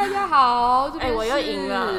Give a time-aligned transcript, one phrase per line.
[0.00, 1.92] 大家好，这边哎我又是赢了，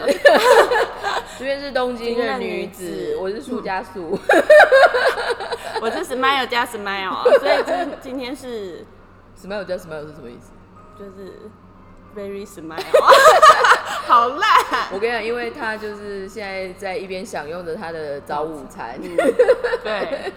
[1.38, 4.18] 这边是东京的女子子，我是苏加素。
[5.80, 8.84] 我是 smile 加 smile 啊，所以今今天是
[9.40, 10.52] smile 加 smile 是什么意思？
[10.98, 11.52] 就是
[12.16, 12.82] very smile，
[14.08, 14.50] 好烂。
[14.92, 19.00] 我跟你讲，因为他就是现在在一边享用着他的早午餐，
[19.84, 20.32] 对，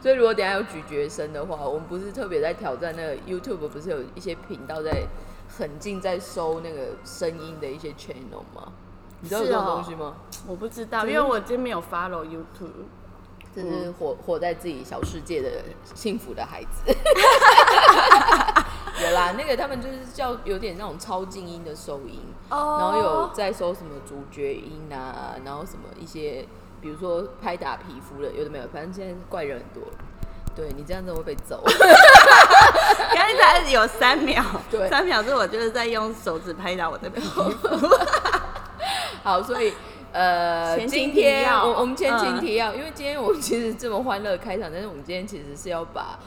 [0.00, 5.06] 所以如果等下有咀嚼声的话，我们不是特别在挑战那个 YouTube，不是有一些频道在
[5.48, 8.72] 很近在收那个声音的一些 channel 吗？
[9.20, 10.16] 你知道有这种东西吗？
[10.46, 12.84] 我不知道，因为我今天没有 follow YouTube。
[13.56, 16.82] 就是活活在自己小世界的幸福的孩子。
[19.02, 22.20] 有啦，那个他们就是叫有点那种超静音的收音，
[22.50, 26.46] 哦然后有在收什么主角音啊，然后什么一些，
[26.80, 29.90] 比如说拍打皮肤的，有的没有，反正现在怪人很多。
[30.58, 31.62] 对你这样子会被揍。
[33.14, 34.88] 刚才有三秒，对。
[34.88, 37.44] 三秒是我就是在用手指拍打我的皮肤。
[39.22, 39.72] 好，所以
[40.10, 41.64] 呃，今天提要。
[41.64, 42.40] 我我们前情嗯。
[42.40, 46.18] 提要，因为今天我们其实这么欢乐开场，但是我们今天其实是要把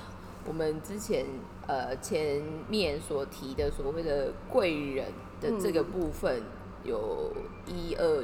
[0.48, 1.26] 我们之前
[1.68, 5.08] 呃前面所提的所谓的贵人
[5.42, 6.42] 的这个部分，
[6.86, 7.34] 有
[7.66, 8.24] 一二，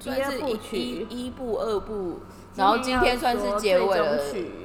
[0.00, 0.40] 算是
[0.72, 2.18] 一一部二部，
[2.56, 4.18] 然后今天算是结尾了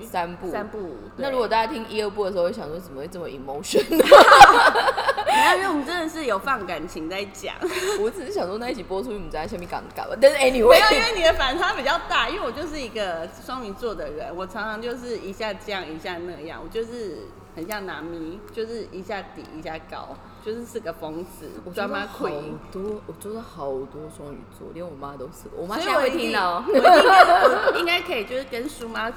[0.03, 0.51] 三部。
[0.51, 0.95] 三部。
[1.17, 3.83] 那如果大家听一二部的时候，会想说怎么会这么 emotion？
[3.89, 7.55] 没有，因为我们真的是有放感情在讲。
[8.01, 10.15] 我只是想说那一集播出，你们在下面尴尬吧。
[10.19, 22.27] 但是没 anyway，有，因为你的反差比较大，因为我就是一个双鱼座的人，我常常就是一下这样一下那样，我就是很像拿咪，就是一下低一下高，就是是个疯子我抓，drama 好。
[22.71, 25.49] 多，我做了好多双鱼座，连我妈都是。
[25.55, 26.63] 我妈现在会听到。
[27.77, 29.11] 应该可以就是跟叔妈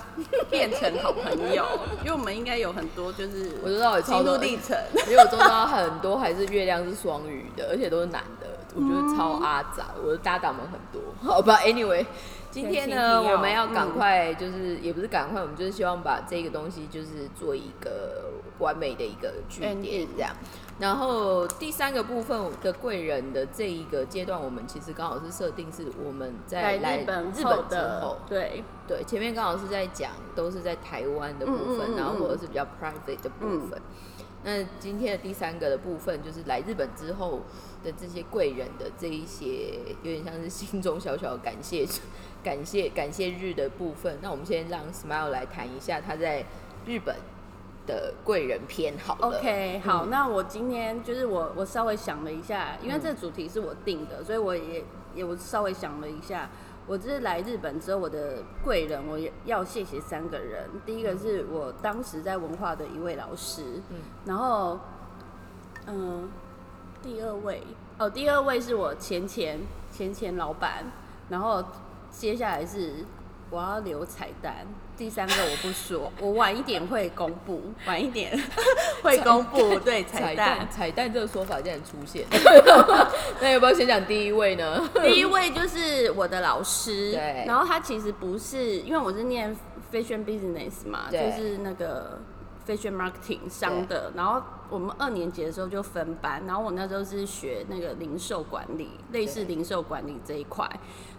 [0.51, 1.65] 变成好朋友，
[2.05, 4.77] 因为我们应该有很多就是我知道心路历程。
[5.09, 9.87] 因 为我做到很多还是月亮是双鱼的，而且都是男的，我觉得超阿杂。
[10.03, 12.05] 我的搭档们很多，好吧，anyway。
[12.53, 18.31] 今天呢，我们要赶快，就是、也不是赶快，我们就是希望把这个东西就是做一个
[18.63, 20.35] 完美的一个据点这样。
[20.79, 33.81] 然后第三个部分的贵人的这一个阶段，我们其实刚好是设定是我们在来日本之后，对，对，前面刚好是在讲都是在台湾的部分，嗯嗯嗯然后或者是比较 private 的部分。
[34.45, 37.43] 那今天的第三个的部分，就是来日本之后
[37.85, 41.87] 的这些贵人的这一些，有点像是心中小小的感谢、
[42.43, 44.19] 感谢、感谢日的部分。
[44.21, 46.45] 那我们先让 Smile 来谈一下他在
[46.85, 47.15] 日本
[47.87, 49.39] 的贵人篇好了。
[49.39, 54.85] OK，好，嗯那我今天就是我我稍微想了一下，因为这主题是我定的，所以我也
[55.15, 56.49] 也我稍微想了一下，
[56.87, 60.69] 我这是来日本之后，我的贵人我也要谢谢三个人。
[60.87, 64.79] 第一个是我当时在文化的一位老师，嗯然后
[65.87, 66.31] 嗯、
[67.03, 67.63] 第二位
[67.99, 69.59] 哦，第二位是我前前
[69.91, 70.85] 前前老板，
[71.29, 71.65] 然后
[72.11, 73.05] 接下来是
[73.51, 74.67] 我要留彩蛋。
[74.97, 78.31] 第三个我不说， 我晚一点会公布，晚一点
[79.03, 79.79] 会公布。
[79.81, 80.69] 对，彩彩蛋蛋，。
[80.71, 82.25] 彩蛋这个说法竟然出现，
[83.41, 84.89] 那要不要先讲第一位呢？
[85.03, 89.57] 第一位就是我的老师，对然后他其实不是，因为我是念
[89.93, 92.19] fashion business 嘛，就是那个
[92.67, 100.69] fashion marketing 商的，然后我们二年级的时候就分班，然后我那时候是学那个零售管理，类似零售管理这一块，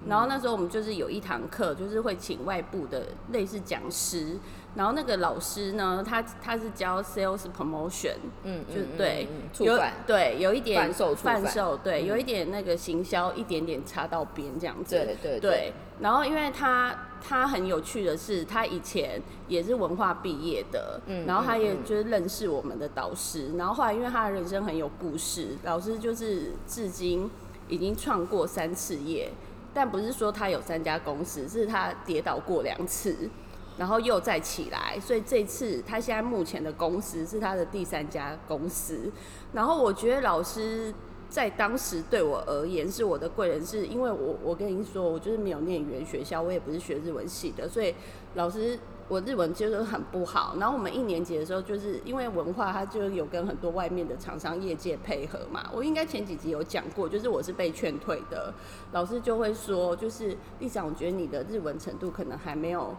[0.08, 4.38] 然后那时候我们就是有一堂课，就是会请外部的类似讲师，
[4.76, 9.28] 然后那个老师呢，他他是教 sales promotion，嗯，就嗯对，
[9.60, 9.94] 有犯。
[10.08, 12.06] 对，有一点贩售贩售，对，嗯。
[12.08, 14.96] 有一点那个行销，一点点插到边这样子。
[14.96, 15.40] 对对对。
[15.40, 15.74] 对。
[16.04, 27.32] 然后，因为他他很有趣的是，他以前也是文化毕业的，嗯然后他也就是认识我们的导师，然后后来因为他的人生很有故事，老师就是至今
[27.70, 29.32] 已经创过三次业，
[29.74, 33.30] 但不是说他有三家公司，是他跌倒过两次。
[33.76, 39.12] 然后又再起来，所以这次他现在目前的公司是他的第三家公司。
[39.52, 40.94] 然后我觉得老师
[41.34, 47.96] 在当时对我而言是我的贵人，是因为我我跟您说，我就是没有念语言学校，我也不是学日文系的，所以
[48.36, 48.78] 老师
[49.08, 50.56] 我日文就是很不好。
[50.60, 55.68] 然后我们一年级的时候，就是因为文化，它就有跟很多外面的厂商业界配合嘛。
[55.74, 58.54] 我应该前几集有讲过，就是我是被劝退的，
[58.92, 62.96] 老师就会说，就是丽长，我觉得你的日文程度可能还没有。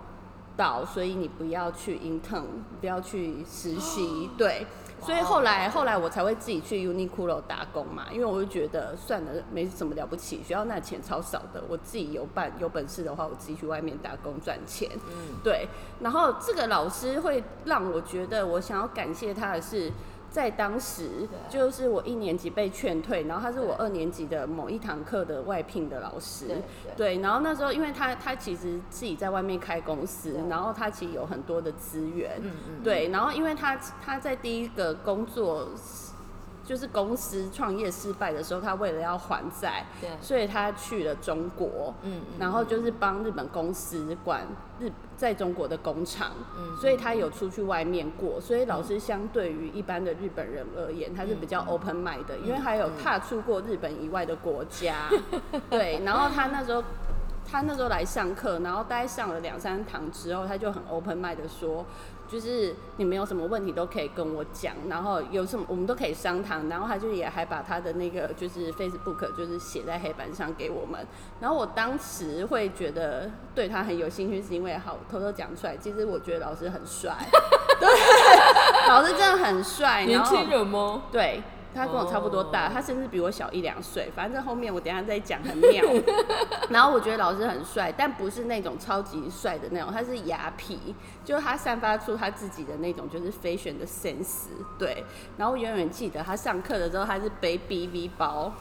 [0.56, 2.44] 到，所以你不要去 intern，
[2.81, 4.64] 不要去实习，对。
[5.04, 14.88] 所以后来后来我才会自己去 Uniqlo 打工嘛，因为我就觉得算了，没什么了不起，学校那钱超少的，我自己有办有本事的话，我自己去外面打工赚钱。
[15.06, 15.68] 嗯，对，
[16.00, 19.92] 然后这个老师会让我觉得，我想要感谢他的是，
[20.34, 26.46] 在当时就是我一年级被劝退，然后他是我二年级的某一堂课的外聘的老师。
[26.96, 35.69] 对，然后那时候因为他他其实自己在外面开公司，然后他其实有很多的资源，嗯嗯，对，然后因为他他在第一个工作
[36.64, 44.46] 就是公司创业失败的时候，他为了要还债，对，所以他去了中国，嗯嗯，然后就是帮日本公司管
[44.81, 55.08] 日在中国的工厂，嗯所以他有出去外面过，所以老师相对于一般的日本人而言，他是比较嗯 open mind 的，因为还有踏出过日本以外的国家，
[55.70, 56.82] 对，然后他那时候。
[57.46, 61.84] 他那时候来上课，然后大概上了两三堂之后，他就很 open mind 的说，
[62.34, 71.06] 就是你们有什么问题都可以跟我讲，然后有什么我们都可以商谈，然后他就也还把他的那个就是 Facebook 就是写在黑板上给我们，
[71.38, 77.14] 然后我当时会觉得对他很有兴趣，是因为好偷偷讲出来，其实我觉得老师很帅，
[77.78, 77.88] 对，
[78.88, 81.04] 老师真的很帅，年轻人吗？
[81.12, 81.40] 对。
[81.74, 84.10] 他跟我差不多大哦他甚至比我小一两岁。
[84.14, 85.84] 反正后面我等一下再讲，很妙。
[86.70, 90.78] 然后我觉得老师很帅，但不是那种超级帅的那种，他是雅痞，
[91.24, 94.48] 就是他散发出他自己的那种就是 fashion 的 sense。
[94.78, 95.04] 对，
[95.36, 98.52] 然后我永远记得他上课的时候，他是背 BV 包。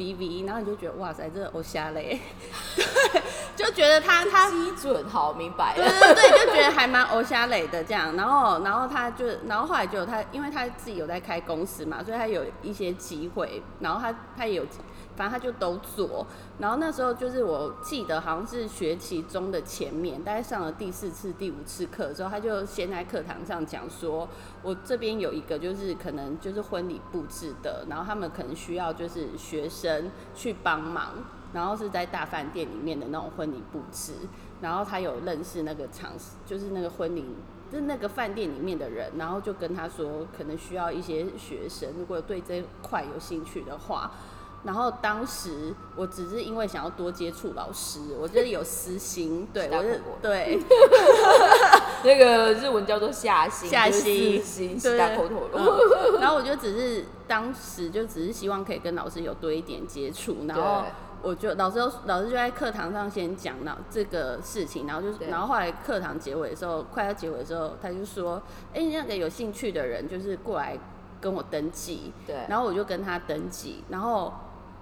[0.00, 2.18] BV，然后你就觉得哇塞，这个欧瞎嘞，
[3.12, 3.22] 对，
[3.54, 5.74] 就觉得他他基准好明白。
[5.76, 14.64] 对，对对，就觉得还蛮欧虾磊的这样，然后然后他就，然后后来就有他，因为他自己有在开公司嘛，所以他有一些机会，然后他他也有，
[15.20, 16.26] 反正他就都做。
[16.58, 24.26] 然后那时候就是我记得好像是学期中的前面，大概上了第四次、第五次课的时候，他就先在课堂上讲说，
[24.62, 31.12] 我这边有一个就是可能就是婚礼布置的，然后他们可能需要就是学生去帮忙。
[31.52, 34.12] 然后是在大饭店里面的那种婚礼布置，
[34.62, 36.12] 然后他有认识那个场，
[36.46, 37.24] 就是那个婚礼，
[37.72, 44.12] 就那个饭店里面的人，然后就跟他说，可能需要一些学生，如果对这块有兴趣的话。
[44.62, 50.58] 然后当时我只是因为想要多接触老师，我觉得有私心，对我是对。
[52.04, 54.98] 那个日文叫做下心，下就是心四心，对。
[54.98, 55.48] 大口头。
[56.18, 60.84] 然后我就只是当时就只是希望可以跟老师有多一点接触，然后
[61.22, 65.28] 我就老师老师就在课堂上先讲到这个事情，然后就对。
[65.28, 68.42] 然后后来课堂结尾的时候，快要结尾的时候，他就说
[68.74, 70.78] ：“哎、那个有兴趣的人就是过来
[71.20, 74.32] 跟我登记。”对，然后我就跟他登记，然后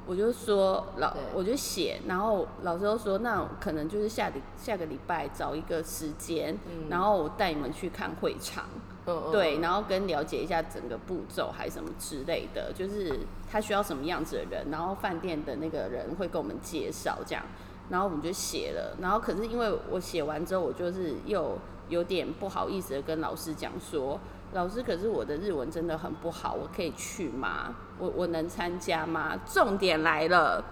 [0.08, 8.64] 我就说老我就写，然后老师就说那可能就是下礼下个礼拜找一个时间，嗯然后我带你们去看会场。
[9.06, 13.20] 嗯嗯对，然后跟了解一下整个步骤还是什么之类的，就是
[13.50, 17.43] 他需要什么样子的人，然后饭店的那个人会跟我们介绍这样，
[17.88, 21.56] 然后我们就写了，然后可是因为我写完之后，我就是又
[21.88, 24.20] 有点不好意思的跟老师讲说，
[24.53, 27.77] 老师，可是我的日文真的很不好，我可以去吗？
[27.99, 29.39] 我我能参加吗？
[29.47, 30.65] 重点来了，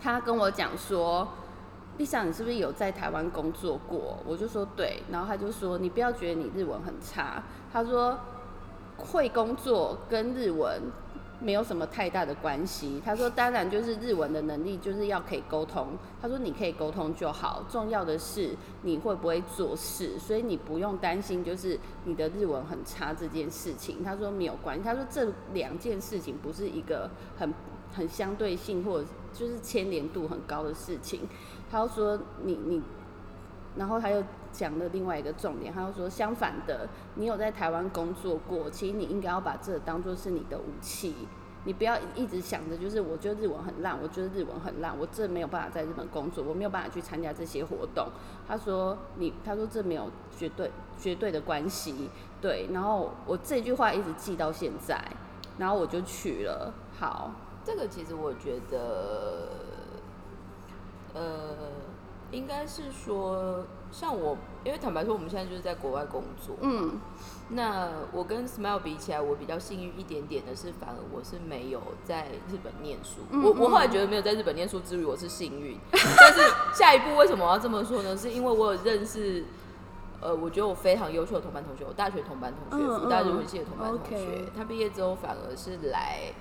[0.00, 1.26] 他跟我讲说。
[1.98, 4.18] 丽莎，你是不是有在台湾工作过？
[4.26, 8.18] 我就说对，然后他就说你不要觉得你日文很差，他说
[8.98, 10.82] 会工作跟日文
[11.38, 13.00] 没有什么太大的关系。
[13.04, 15.88] 他说当然就是日文的能力就是要可以沟通，
[16.20, 18.50] 他说你可以沟通就好，重要的是
[18.82, 24.02] 你会不会做事，所以你不用担心就是你的日文很差这件事情。
[24.02, 27.52] 他说没有关系，他说这两件事情不是一个很
[27.94, 31.20] 很相对性或者就是牵连度很高的事情。
[31.70, 32.82] 他说你你，
[33.76, 34.22] 然后他又
[34.56, 41.14] 讲的另外一个重点，他又说相反的，你有在台湾工作过，其实你应该要把这当做是你的武器，
[41.64, 48.08] 你不要一直想着就是我觉得日文很烂，我觉得日文很烂，我这没有办法在日本工作，我没有办法去参加这些活动。
[48.48, 52.08] 他说你，他说这没有绝对绝对的关系，
[52.40, 52.68] 对。
[52.72, 54.98] 然后我这句话一直记到现在，
[55.58, 56.72] 然后我就去了。
[56.98, 57.30] 好，
[57.64, 59.48] 这个其实我觉得，
[61.12, 61.54] 呃，
[62.30, 63.66] 应该是说，
[63.98, 67.00] 像我，因为坦白说，我们现在就是在国外工作，嗯
[67.48, 73.20] 那我跟 Smile 比起来，我比较幸运一点点的是，反而我是没有在日本念书。
[73.30, 75.78] 嗯我我后来觉得没有在日本念书之余，我是幸运。
[75.90, 76.40] 但是
[76.74, 78.14] 下一步为什么我要这么说呢？
[78.14, 79.46] 是因为我有认识，
[80.20, 86.34] 呃，我觉得我非常优秀的同班同学，我大学同班同学，嗯福大日文系的同班同学，他毕业之后反而是来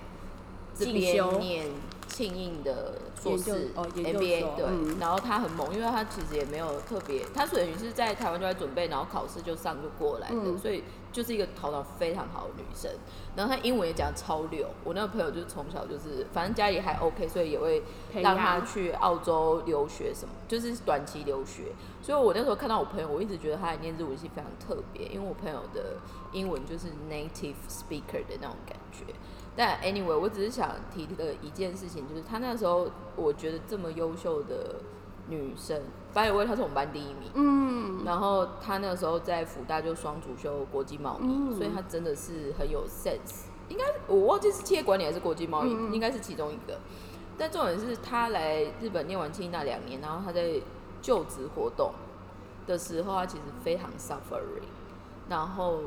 [0.74, 1.68] 这边念
[2.08, 12.92] 庆应的硕士哦 MBA，对，嗯然后他很猛，因为他其实也没有特别，他等于是在台湾就在准备，然后考试就上就过来的，嗯所以就是一个头脑非常好的女生。
[13.36, 17.82] 然后她英文也讲超溜，我那个朋友就是从小就是，反正家里还 OK，所以也会
[18.12, 21.74] 培让她去澳洲留学什么，就是短期留学。
[22.02, 25.98] 所以我那时候看到我朋友，我一直觉得他的念日文系非常特别，因为我朋友的
[26.32, 29.06] 英文就是 native speaker 的那种感觉。
[29.56, 34.76] 但 anyway，我只是想提的一件事情，就是她那时候我觉得这么优秀的
[35.30, 35.82] 女生
[36.14, 37.32] ，by the way，她是我们班第一名。
[37.36, 43.46] 嗯，然后她那个时候在福大就双主修国际贸易，嗯所以她真的是很有 sense。
[43.70, 46.78] 应该我忘记是企业管理还是国际贸易，应该是其中一个。
[47.38, 50.62] 但重点是她来日本念完清那两年，然后她在
[51.02, 51.94] 就职活动
[52.68, 54.68] 的时候，她其实非常 suffering。
[55.28, 55.80] 然后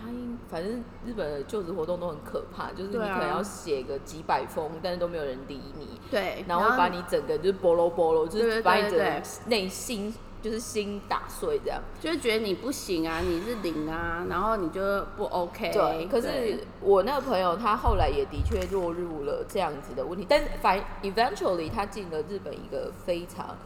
[0.00, 6.00] 她应反正日本的就职活动都很可怕，就是你可能要写个几百封，但是都没有人理你。
[6.10, 11.80] 对，然后把你整个就是菠萝菠萝，就是把你整个内心就是心打碎这样。
[12.00, 14.80] 就是觉得你不行啊，你是零啊，然后你就
[15.16, 15.72] 不 OK。
[15.72, 23.56] 对，可是我那个朋友他后来也的确落入了这样子的问题，但是反 eventually 他进了日本一个非常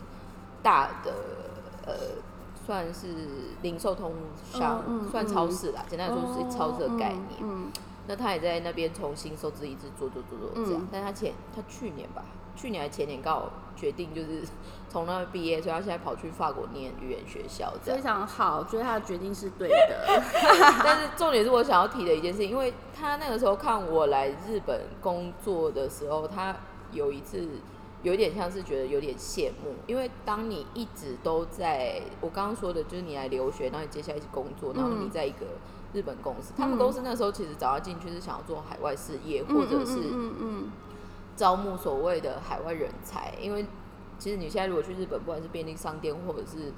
[0.62, 1.12] 大的
[1.86, 1.94] 呃，
[2.68, 3.06] 算是
[3.62, 4.12] 零售通
[4.52, 7.40] 商，算超市啦，简单来说是超市的概念。
[7.40, 7.72] 嗯，
[8.06, 12.22] 那他也在那边重新收支一直做做做做这样，嗯但他前他去年吧，
[12.54, 14.42] 去年还前年刚好决定就是
[14.90, 18.06] 从那毕业，所以他现在跑去法国念语言学校这样非。
[18.06, 20.22] 常好，觉得他的决定是对的。
[20.84, 26.54] 但是重点是我想要提的一件事情，因为他那个时候看我来日本工作的时候，他
[26.92, 27.48] 有一次
[28.02, 35.46] 有点像是觉得有点羡慕，因为当你一直都在我刚刚说的，就是你来留学，然后你接下来一起工作，然后你在一个
[35.92, 39.96] 日本公司，他们公司那时候其实找他进去是想要做海外事业，或者是
[41.36, 43.66] 招募所谓的海外人才，因为
[44.18, 46.72] 其实你现在如果去日本，不管是便利商店或者是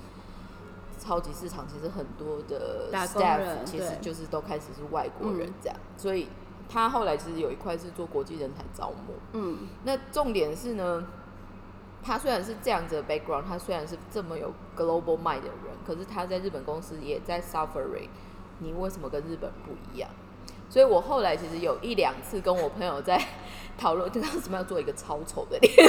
[0.98, 5.54] 超级市场，其实很多的 staff 其实就是都开始是外国人嗯。
[5.62, 6.28] 这样，所以
[6.70, 9.14] 他后来其实有一块是做国际人才招募。
[9.32, 11.04] 嗯那重点是呢，
[12.02, 18.08] 他虽然是这样子的 background，他虽然是这么有 global mind 的人，可是他在日本公司也在 suffering。
[18.60, 20.08] 你为什么跟日本不一样？
[20.70, 23.20] 所以我后来其实有一两次跟我朋友在
[23.76, 25.72] 讨论，为什么要做一个超丑的脸？
[25.74, 25.88] 嗯，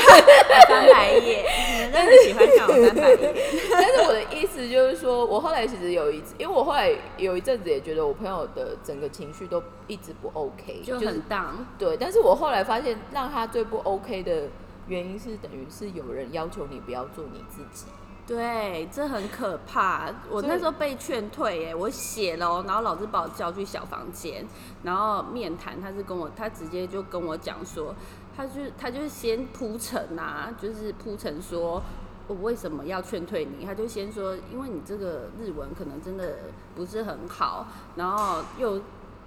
[0.68, 1.44] 翻白眼，
[1.76, 3.36] 你们真的喜欢看我翻白眼。
[3.74, 11.98] 但是我的意思就是说，我后来其实有一次，因为我后来有一阵子也觉得我朋友的整个情绪都一直不 OK，就是很荡，对。
[11.98, 14.44] 但是我后来发现，让他最不 OK 的
[14.88, 17.88] 原因是，等于是有人要求你不要做你自己。
[18.28, 20.10] 对，这很可怕。
[20.30, 24.46] 我那时候被劝退耶，我写了哦，然后老师把我叫去小房间，
[24.84, 27.94] 然后面谈，他是跟我，他直接就跟我讲说，
[28.36, 31.82] 他就他就是先铺陈啊，就是铺陈说。
[32.28, 33.66] 我为什么要劝退你？
[33.66, 36.38] 他就先说，因为你这个日文可能真的
[36.75, 38.80] 不是很好，然后又，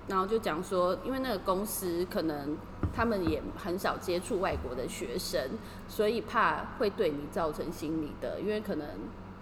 [0.07, 2.57] 然后就讲说，因为那个公司可能
[2.95, 5.41] 他们也很少接触外国的学生，
[5.89, 8.87] 所以怕会对你造成心理的，因为可能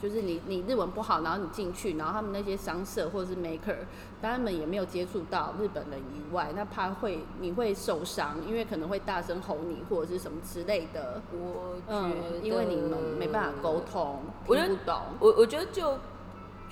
[0.00, 3.76] 就是你你日文不好，然后你进去，然后他们那些商社或者是 maker，
[4.20, 11.20] 他们也没有接触到日本人以外，那怕会你会受伤，因为可能会大声吼你或者是什么之类的。
[11.32, 15.00] 我觉嗯得，，因为你们没办法沟，通，我不懂。
[15.18, 15.98] 我我觉得就。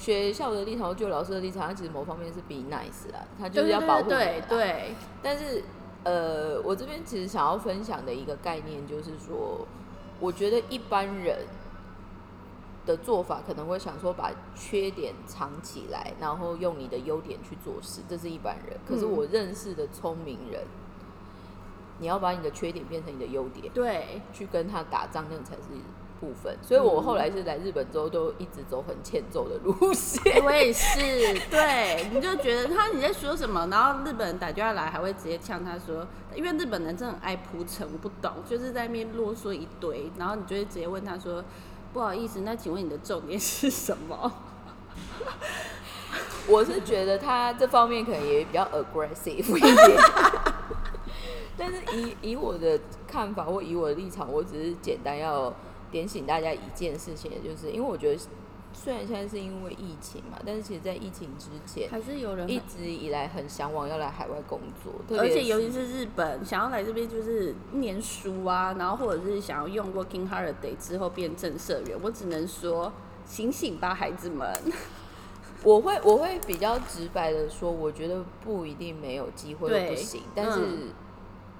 [0.00, 5.62] 学校的立场，就老师的立场，他其实某方面是 be nice 啦，他就是要保护你对对对，但是，
[6.04, 9.66] 呃，我这边其实想要分享的一个概念就是说，
[10.18, 11.40] 我觉得一般人
[12.86, 18.80] 的做法可能会想说把缺点藏起来，然后用你的优点去做事，这是一般人。
[18.88, 19.12] 可是嗯。
[19.12, 20.62] 我认识的聪明人，
[21.98, 25.68] 你要把你的缺点变成你的优点，对，去跟他打仗，那个才是
[26.20, 26.56] 部分。
[26.62, 30.22] 所以我后来是来日本之后，都一直走很欠揍的路线。
[30.44, 31.00] 我也是，
[31.50, 41.42] 对，你就觉得他你在说什么，然后日本人打电话来还会直接呛他说，因为日本人真的很爱铺陈，我不懂，就是在那边啰嗦一堆，然后你就会直接问他说，
[41.92, 44.32] 不好意思，那请问你的重点是什么？
[46.48, 49.98] 我是觉得他这方面可能也比较 aggressive 一点，
[51.56, 55.54] 但是以以我的看法或以我的立场，我只是简单要
[55.90, 58.20] 点醒大家一件事情，就是因为我觉得
[58.72, 72.92] 虽然现在是因为疫情嘛，但是其实在疫情之前，还是有人一直以来很向往要来海外工作，特而且尤其是日本，想要来这边就是念书啊，然后或者是想要用 working holiday 之后变正社员，我只能说
[73.24, 74.48] 醒醒吧，孩子们。
[75.62, 80.92] 我会我会比较直白的说，我觉得不一定没有机会对不行，但是嗯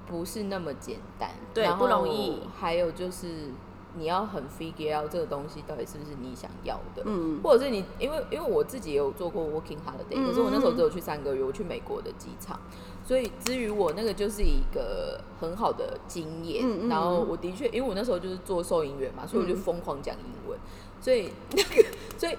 [0.06, 3.50] 不是那么简单，对不容易还有就是
[3.96, 12.58] 你要很 figure out 这个东西到底是不是你想要的，嗯，或者是你因为因为我自己也有做过 working holiday，、嗯可是我那时候只有去三个月，我去美国的机场，
[13.04, 16.88] 所以至于我那个就是一个很好的经验。
[16.88, 20.58] 然后嗯我的确，因为我那时候就是做收银员嘛，所以我就嗯疯狂讲英文，
[21.00, 22.36] 所以那个 所以。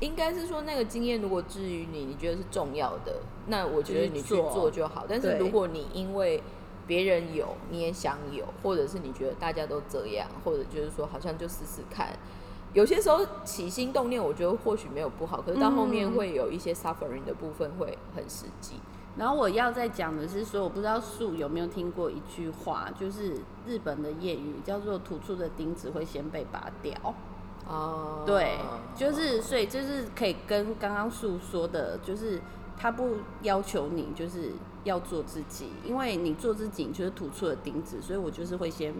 [0.00, 3.14] 应该是说那个经验，如果至于你，你觉得是重要的，
[3.46, 4.50] 那我觉得你去做。
[4.50, 5.06] 做就好。
[5.08, 6.42] 但是如果你因为
[6.86, 12.08] 别人有，你也想有，或者是你觉得大家都这样，或者就是说好像就试试看。
[12.72, 18.76] 有些时候起心动念，我觉得或许没有不好，可是到后面嗯会有一些 suffering 的部分会很实际。
[19.14, 23.34] 然后我要再讲的是说，我不知道树有没有听过一句话，就是
[23.66, 26.94] 日本的谚语叫做“突出的钉子会先被拔掉”。
[27.68, 28.56] 哦，对，
[28.96, 32.40] 就是所以就是可以跟刚刚树说的，就是
[32.78, 34.52] 他不要求你就是
[34.84, 38.92] 要做自己，因为你做自己，你就是突出了钉子，所以我就是会先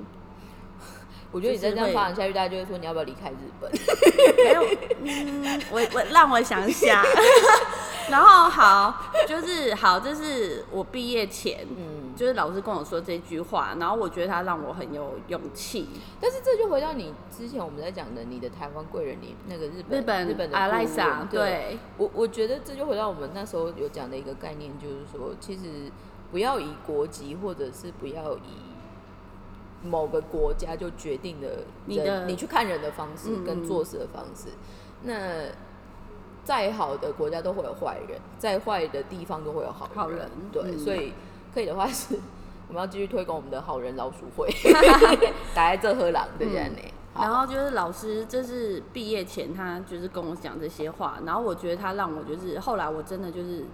[1.33, 3.71] 我觉得你再这样发展下去，大家就会说你要不要离开日本？
[4.37, 4.63] 没有，
[5.03, 7.03] 嗯， 我我让我想想，
[8.11, 15.89] 然后好，就是好，这是我毕业前，嗯，就是老师跟我说这句话，然后我觉得他让我很有勇气。
[16.21, 21.79] 但是这就回到你之前我们在讲的你的台湾贵人，你那个日本日本日本的阿赖顾问萨，对。
[21.99, 25.91] 我我觉得这就回到我们那时候有讲的一个概念，就是说，其实
[26.31, 28.61] 不要以国籍，或者是不要以
[29.85, 31.49] 某个国家就决定了
[31.87, 34.49] 你的你去看人的方式跟做事的方式。
[35.03, 35.47] 那
[36.45, 39.97] 再好的国家都会有坏人，再坏的地方都会有好人。
[39.97, 41.13] 好人对，嗯所以
[41.53, 42.19] 可以的话是，
[42.69, 44.49] 我们要继续推广我们的好人老鼠会，
[45.55, 46.79] 打在这喝狼对不对呢？
[47.15, 53.67] 然后就是老师，这是毕业前他就是跟我讲这些话，然后我觉得他让我就是后来我真的就是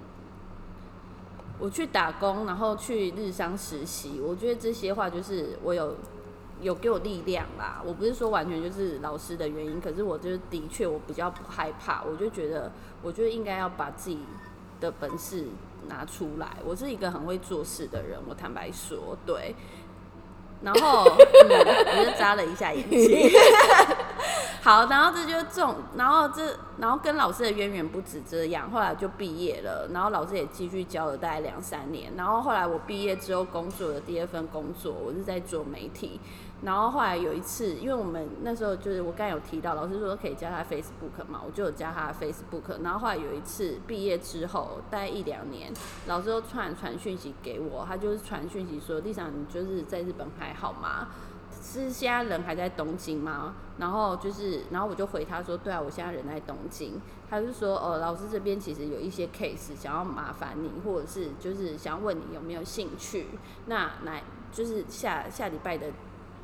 [1.60, 5.94] 我去打工，然后去日商实习，我觉得这些话就是我有
[6.60, 7.80] 有给我力量啦。
[7.86, 14.18] 我不是说完全就是老师的原因，可是我就是的确我比较不害怕，我就觉得我觉得应该要把自己
[14.80, 15.46] 的本事
[15.88, 16.46] 拿出来。
[16.64, 19.54] 我是一个很会做事的人，我坦白说，对。
[20.60, 23.30] 然后， 嗯，我就眨了一下眼睛。
[24.60, 26.42] 好，然后这就这种，然后这，
[26.78, 36.20] 然后跟老师的渊源不止这样，后来就毕业了，然后老师也继续教了大概两三年，然后后来我毕业之后工作的第二份工作，我是在做媒体，
[36.60, 42.82] 然后后来有一次，因为我们那时候就是我刚有提到，老师说可以加他 Facebook 嘛，我就有加他 Facebook。
[42.82, 45.72] 然后后来有一次毕业之后，待一两年，
[46.08, 51.06] 老师又突然传讯息给我，他就是传讯息说：“丽莎，你就是在日本还好吗？
[51.62, 63.28] 是现在人还在东京吗？”然后就是，然后我就回他说：“对啊，我现在人在东京。”他就说：“哦，老师这边其实有一些 case 想要麻烦你，或者是就是想要问你有没有兴趣。
[63.66, 65.86] 那来就是下下礼拜的。”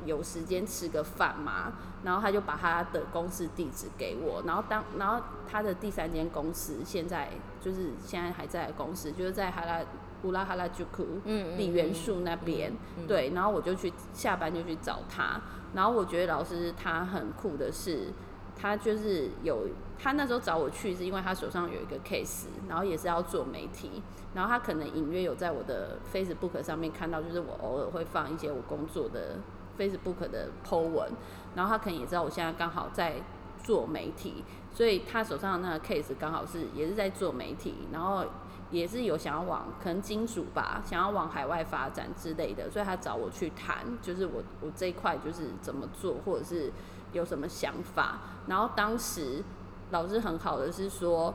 [0.05, 9.81] 有时间吃个饭嘛，然后他就把他的公司地址给我，然后当然后他的第三间公司现在就是现在还在的公司，就是在哈拉
[10.23, 15.41] 乌拉哈拉朱库嗯李元素那边，嗯对，然后我就去下班就去找他，
[15.73, 18.07] 然后我觉得老师他很酷的是，
[18.55, 19.67] 他就是有
[19.99, 24.01] 他那时候找我去是因为他手上有一个 case，然后也是要做媒体，
[24.33, 29.37] 然后他可能隐约有在我的 Facebook 上面看到，就是我偶尔会放一些我工作的。
[29.77, 31.11] Facebook 的 po 文，
[31.55, 33.15] 然后他可能也知道我现在刚好在
[33.63, 38.25] 做媒体，所以他手上的那个 case 刚好是也是在做媒体，然后
[38.71, 46.71] 也是有想要往可能金属吧，想要往海外发展之类的，所以他找我去谈，就是我我这一块就是怎么做，或者是
[47.13, 48.19] 有什么想法。
[48.47, 49.43] 然后当时
[49.91, 51.33] 老师很好的是说，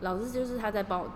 [0.00, 1.06] 老师就是他在帮我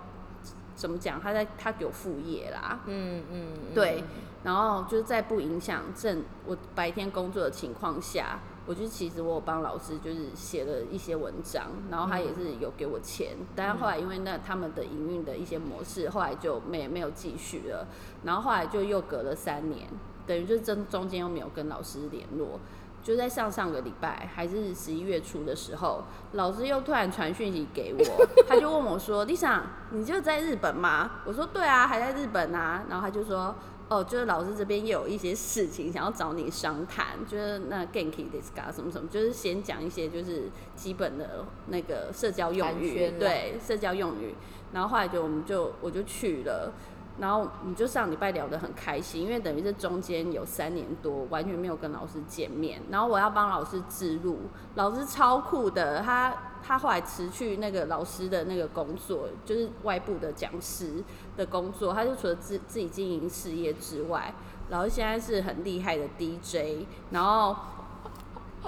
[0.74, 4.02] 怎么讲，他在他给我副业啦，嗯嗯，对，
[4.44, 17.86] 然后就是在不影响正我白天工作的情况下，我就其实我有帮老师就是写了一些文章，然后他也是有给我钱，但是后来因为那他们的营运的一些模式，后来就没没有继续了，
[18.24, 19.88] 然后后来就又隔了三年，
[20.26, 22.58] 等于就是中中间又没有跟老师联络。
[23.02, 33.52] 就在上上个礼拜，还是十一月初的时候，老师又突然传讯息给我， 他就问我说：“Lisa，你就在日本吗？”我说：“对啊，还在日本啊。”然后他就说
[33.92, 44.34] ：“哦，就是老师这边也有一些事情想要找你商谈，就是那 ganky discuss 什么什么，就是先讲一些就是基本的那个社交用语，对社交用语。
[44.72, 46.72] 然后后来就我们就我就去了。
[47.18, 54.40] 然后我们就上礼拜聊得很开心，因为等于是中间有三年多完全没有跟老师见面，然后我要帮老师自录，
[54.74, 61.02] 老师超酷的，他他后来辞去那个老师的那个工作，就是外部的讲师
[61.36, 64.34] 的工作，他就除了自自己经营事业之外，
[64.70, 67.54] 老师现在是很厉害的 DJ，然后。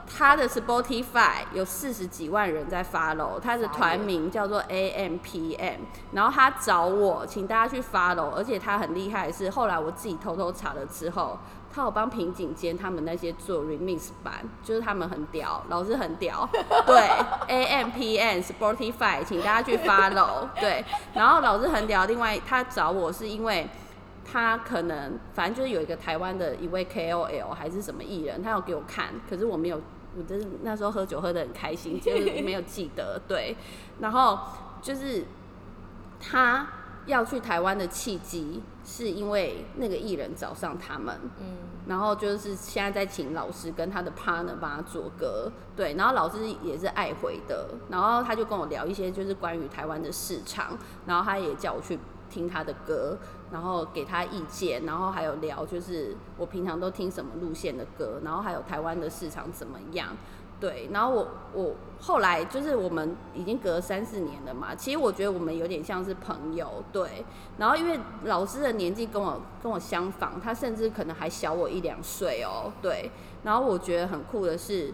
[0.07, 5.79] 他的 Spotify 有四十几万人在 follow，他的团名叫做 AMPM，
[6.13, 11.39] 然后他找我，请大家去 follow，而且他很厉害的是，后来我自己偷偷查了之后，
[11.73, 16.49] 他有帮平井坚他们那些做 remix 版，就是他们很屌，老师很屌，
[16.87, 17.09] 对
[17.49, 23.69] AMPM Spotify，请大家去 follow，对，然后老师很屌，另外他找我是因为。
[24.25, 29.81] 他可能反正就是有一个台湾的一位 KOL 还是什么艺人，他有给我看，可是我没有，
[30.17, 33.21] 我真是那时候喝酒喝得很开心，就是没有记得。
[33.29, 33.55] 对，
[34.01, 34.39] 然后
[34.81, 35.25] 就是
[36.19, 36.67] 他
[37.07, 51.99] 要去台湾的契机，是因为那个艺人找上他们，嗯，然后就是现在在请老师跟他的 partner 帮他做歌，对，然后老师也是爱回的，然后他就跟我聊一些就是关于台湾的市场，然后他也叫我去。
[52.31, 53.17] 听他的歌，
[53.55, 60.09] 然后给他意见，然后还有聊，就是我平常都听什么路线的歌，然后还有台湾的市场怎么样，
[60.59, 67.25] 对，然后我我后来就是我们已经隔三四年了嘛，其实我觉得我们有点像是朋友，对，
[67.57, 73.09] 然后因为老师的年纪跟我跟我相仿，他甚至可能还小我一两岁哦，对，
[73.45, 74.93] 然后我觉得很酷的是，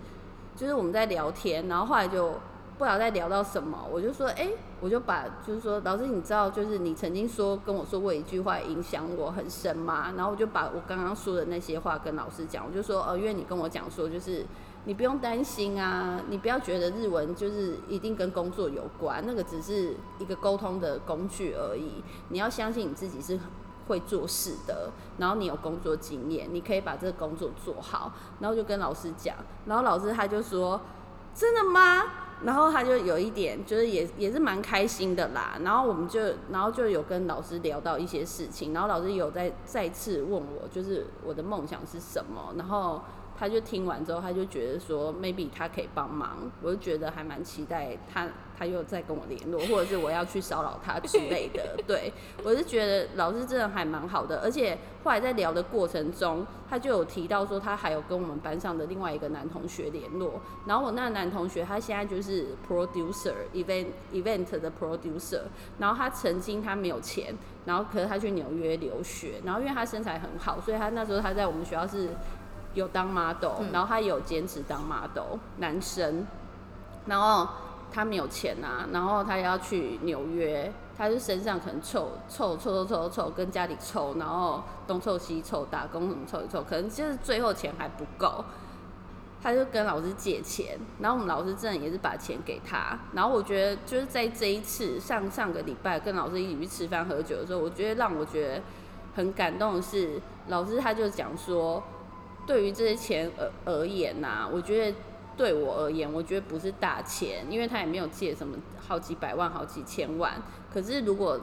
[0.55, 2.35] 就是我们在聊天，然后后来就。
[2.81, 4.49] 不知道在聊到什么，我就说，哎，
[4.81, 10.15] 我就把就是说，老师，你知道，就是你曾经说跟我说过一句话，影响我很深吗？
[10.17, 14.47] 然后我就把我刚刚说的那些话跟老师讲，我就说，呃，因为你跟我讲说，就是
[14.87, 22.03] 你不用担心啊，你不要觉得日文就是一定跟工作有关，那个只是一个沟通的工具而已。
[22.31, 23.39] 你要相信你自己是
[23.89, 28.11] 会做事的，然后你有工作经验，你可以把这个工作做好。
[28.39, 30.81] 然后就跟老师讲，然后老师他就说，
[31.35, 32.05] 真的吗？
[32.45, 35.59] 然后他就有一点，就是也也是蛮开心的啦。
[35.63, 38.73] 然后我们就，然后就有跟老师聊到一些事情。
[38.73, 42.55] 然后老师有再再次问我，就是我的梦想是什么。
[42.57, 43.03] 然后
[43.41, 46.53] 他就听完之后，他就觉得说，maybe 他可以帮忙。
[46.61, 48.29] 我就觉得还蛮期待他。
[48.61, 51.79] 他又在跟我联络，或者是我要去骚扰他之类的。
[51.87, 52.13] 对
[52.45, 60.43] 我是觉得老师真的还蛮好的，而且后来在聊的过程中，他就有提到说他还有跟我们班上的另外一个男同学联络。
[60.67, 65.41] 然后我那个男同学他现在就是 producer event event 的 producer。
[65.79, 72.11] 然后他曾经他没有钱，然后可是他去纽约留学，然后因为他身材很好，所以他那时候他在我们学校是
[72.75, 76.27] 有当 model，然后他有兼职当 model 男生，
[77.07, 77.49] 然后。
[77.93, 88.45] 他没有钱啊，然后他要去纽约，他就身上可能凑凑凑凑凑凑，跟家里凑，然后东凑西凑，打工什么凑一凑，可能就是最后钱还不够，
[89.43, 98.63] 他就跟老师借钱，然后我们老师真的也是把钱给他，然后我觉得就是在这一次上上个礼拜跟老师一起去吃饭喝酒的时候，我觉得让我觉得
[99.17, 101.83] 很感动的是，老师他就讲说，
[102.51, 104.97] 对于这些钱而而言呐，我觉得。
[105.37, 110.35] 对我而言，我觉得不是大钱，因为他也没有借什么好几百万、好几千万。
[110.71, 111.41] 可是如果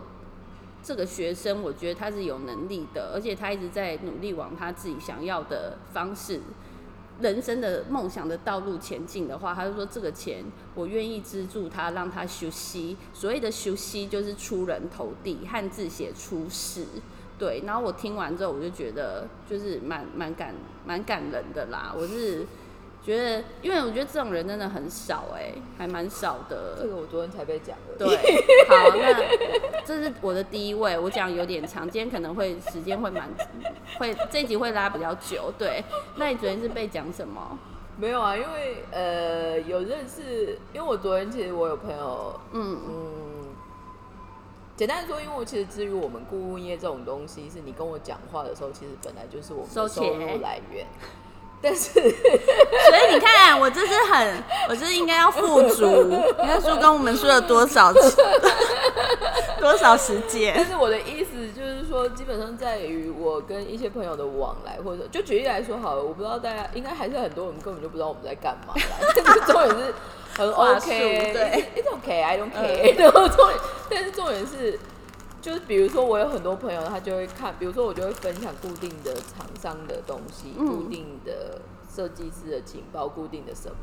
[0.83, 6.41] 这个学生，我觉得他是有能力的，而且他一直在努力往他自己想要的方式、
[7.21, 12.97] 人生的梦想的道路前进的话，他就说这个钱我愿意资助他，让他休息。
[13.13, 16.85] 所谓的休息就是出人头地，汉字写出世。
[17.37, 20.53] 对，然后我听完之后，我就觉得就是蛮蛮感
[20.85, 21.93] 蛮感人的啦。
[21.97, 22.45] 我是。
[23.05, 26.75] 觉得，因为我觉得这种人真的很少哎，还蛮少的。
[26.77, 28.05] 这个我昨天才被讲的。
[28.05, 28.17] 对，
[28.67, 33.23] 好，那这是我的第一位，我讲有点长，今天可能会时间会蛮，
[33.97, 35.53] 会这集会拉比较久。
[35.57, 35.81] 对，
[36.17, 37.57] 那你昨天是被讲什么？
[37.95, 43.26] 没有啊，因为呃有认识，因为我昨天其实我有朋友，嗯嗯，
[44.77, 50.85] 简单说，因为我其实至于我们顾问业这种东西，是你跟我讲话的时候，其实本来就是我们的收入来源。
[51.59, 55.87] 但是，所以你看，我这是很，我这是应该要付足。
[56.03, 58.15] 你看书跟我们说了多少次，
[59.59, 60.53] 多少时间？
[60.55, 68.75] 但是我的意思就是说，基本上在于我跟一些朋友的往来，或者就举例来说好了，我不知道大家应该还是很多人根本就不知道我们在干嘛。
[69.25, 69.95] 但是重点是
[70.37, 72.99] 很 OK，对，It's OK，I don't care。
[72.99, 73.59] 然后重点，
[73.89, 74.79] 但是重点是。
[75.39, 83.77] 就是比如说，我有很多朋友，他就会看，比如说我就会分享固定的厂商的东西，固定的设计师的情报，固定的什么。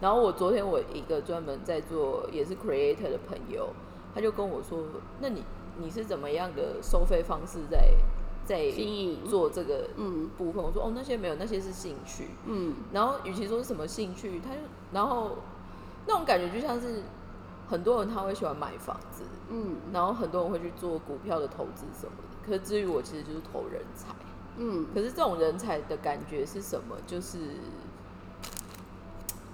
[0.00, 3.70] 然后我昨天我一个专门在做也是 creator 的朋友，
[4.14, 4.78] 他就跟我说
[5.20, 5.42] ：“那你
[5.78, 7.94] 你是怎么样的收费方式在
[8.44, 10.62] 在经营做这个嗯部分？
[10.62, 12.28] 我说哦，那些没有，那些是兴趣。
[12.46, 14.60] 嗯然后与其说是什么兴趣，他就
[14.92, 15.38] 然后
[16.06, 17.02] 那种感觉就像是
[17.70, 22.36] 很多人他会喜欢买房子，嗯然后很多人会去做股票的投资什么的。
[22.44, 24.08] 可是至于我，其实就是投人才。
[24.56, 26.96] 嗯可是这种人才的感觉是什么？
[27.06, 27.38] 就是，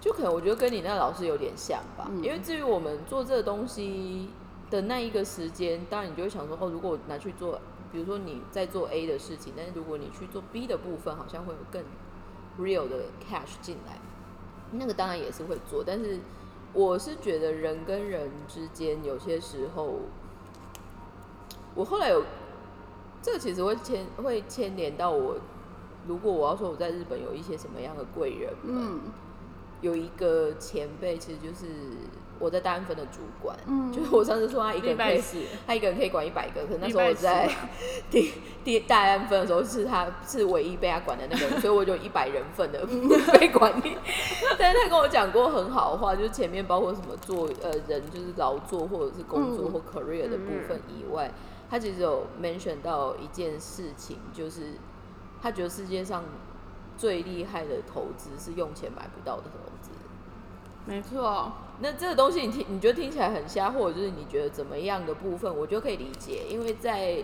[0.00, 2.07] 就可能我觉得跟你那个老师有点像吧。
[2.11, 4.31] 嗯因为至于我们做这个东西
[4.70, 7.61] 的那一个时间，当然你就会想说，哦，如果我拿去做，
[7.92, 11.83] 比如说你在做 A 的事情，但是如果你去做 B 的部分，好像会有更
[12.59, 13.98] real 的 cash 进来，
[14.72, 15.85] 那个当然也是会做。
[15.87, 16.18] 但是
[16.77, 20.01] 我是觉得人跟人之间有些时候，
[21.75, 22.23] 我后来有
[23.23, 25.39] 这个其实会牵会牵连到我。
[26.07, 29.01] 如果我要说我在日本有一些什么样的贵人，嗯
[29.81, 31.65] 有一个前辈，其实就是
[32.38, 33.92] 我在大安分的主管，嗯。
[33.92, 37.51] 就是我上次说他一个人可以，他一个人可以管一百个，可是那时候我在
[38.11, 38.33] 第
[38.64, 42.87] 第大安分的时候是他是唯一被他管的那个人， 所以我就一百人份的
[43.38, 43.96] 被管理。
[44.59, 49.72] 但是他跟我讲过很好的话，就是前面包括什么做呃人就是劳作或者是工作嗯。
[49.72, 51.31] 或 career 的部分以外，
[51.70, 54.75] 他其实有 mention 到一件事情，就是
[55.42, 56.25] 他觉得世界上
[56.96, 59.90] 最厉害的投资是用钱买不到的投资。
[60.87, 67.23] 没错，那这个东西你听，你觉得听起来很瞎，或者就是你觉得怎么样的部分，我觉得可以理解，因为在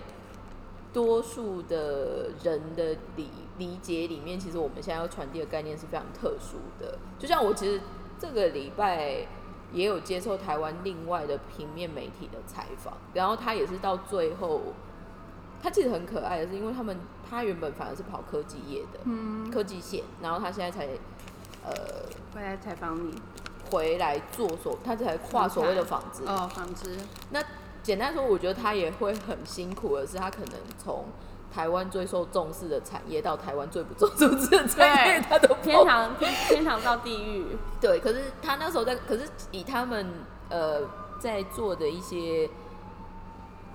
[0.92, 6.98] 多数的人的理理解里面，其实我们现在要传递的概念是非常特殊的。
[7.18, 7.80] 就像我其实
[8.18, 9.26] 这个礼拜
[9.72, 14.60] 也有接受台湾另外的平面媒体的采访，然后他也是到最后，
[15.62, 20.84] 他其实很可爱的是，因为他们他原本反而是跑科技业的，嗯，科技线，然后他现在才
[21.64, 21.72] 呃
[22.34, 23.14] 回来采访你。
[23.72, 26.22] 回来做所，他才跨所谓的纺织。
[26.26, 26.94] 哦，纺织，
[27.30, 27.42] 那
[27.82, 31.06] 简单说，我觉得他也会很辛苦的是，他可能从
[31.52, 37.56] 台湾最受重视的产业到台湾最不受重视的产业，他都天跑堂天天堂到地狱。
[37.80, 40.06] 对，可是他那时候在，可是以他们
[40.48, 40.82] 呃
[41.18, 42.48] 在做的一些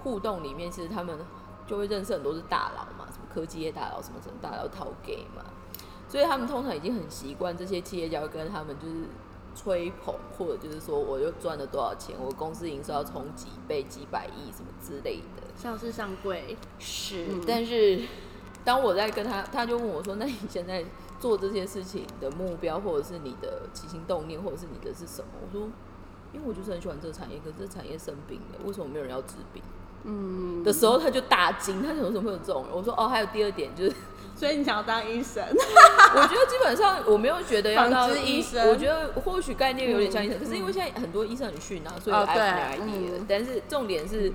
[0.03, 1.17] 互动里面，其实他们
[1.67, 5.43] 就会认识很多是大佬嘛，什么科技业大佬，什么什么大佬淘 gay 嘛，
[6.07, 9.03] 所以他们通常已经很习惯这些企业家跟他们就是
[9.57, 15.43] 吹捧，或者就是说我又赚了多少钱，我公司营收要冲几倍、几百亿什么之类的。
[15.55, 18.01] 上市上柜，是嗯但是
[18.63, 20.85] 当我在跟他，他就问我说：“那你现在
[21.19, 25.67] 做这些事情的目标，或者是你的起心动念，或者是你的是什么？”我说
[26.31, 29.63] ：“因为我就是很喜欢这个产业，可是这产业生病了，为什么没有人要治病？”
[30.03, 32.75] 嗯，的时候他就大惊，他想说怎么会有这种人？
[32.75, 33.95] 我说：“哦，还有第二点就是，
[34.37, 35.43] 所以你想要当医生？
[35.49, 38.69] 我觉得基本上我没有觉得要当医生。
[38.69, 43.25] 我觉得或许概念有点像医生，可是因为现在很多医生很逊啊，所以哦 I have 对 no idea、嗯。
[43.27, 44.31] 但是重点是，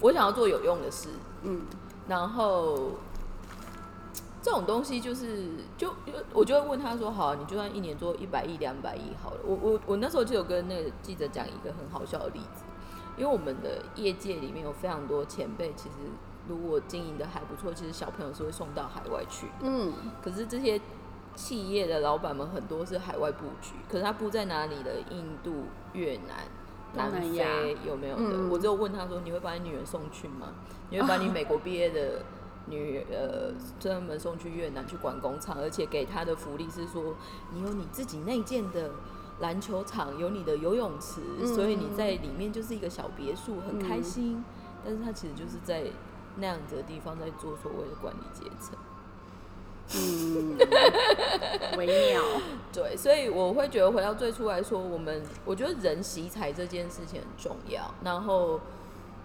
[0.00, 1.08] 我想要做有用的事，
[1.42, 1.62] 嗯。
[2.06, 2.92] 然后
[4.40, 5.92] 这种东西就是，就
[6.32, 9.40] 我就会问他说：“好，你就算一年做一百亿、两百亿好了。
[9.44, 12.62] 我”我我那时候就有跟那个记者讲一个很好笑的例子，
[13.16, 15.96] 因为我们的业界里面有非常多前辈，其实
[16.50, 19.52] 如果经营的还不错，其实小朋友是会送到海外去的。
[19.62, 20.80] 嗯可是这些
[21.36, 24.96] 企业的老板们很多是海外布局，可是他布在哪里的？
[25.10, 26.44] 印度、越南、
[26.94, 28.22] 南非有没有的？
[28.36, 30.48] 嗯我只有问他说：“你会把你女儿送去吗？
[30.90, 32.22] 你会把你美国毕业的
[32.66, 37.14] 女呃专门送去越南去管工厂，而且给他的福利是说，
[37.54, 38.90] 你有你自己内建的。”
[39.40, 44.44] 篮球场有你的游泳池，嗯所以你在里面就是一个小别墅，很开心。
[44.84, 45.84] 但是他其实就是在
[46.36, 48.76] 那样子的地方在做所谓的管理阶层。
[49.92, 50.56] 嗯，
[51.76, 52.22] 微妙。
[52.72, 57.92] 对，所以我会觉得回到最初来说，我们我觉得人习才这件事情很重要。
[58.04, 58.60] 然后，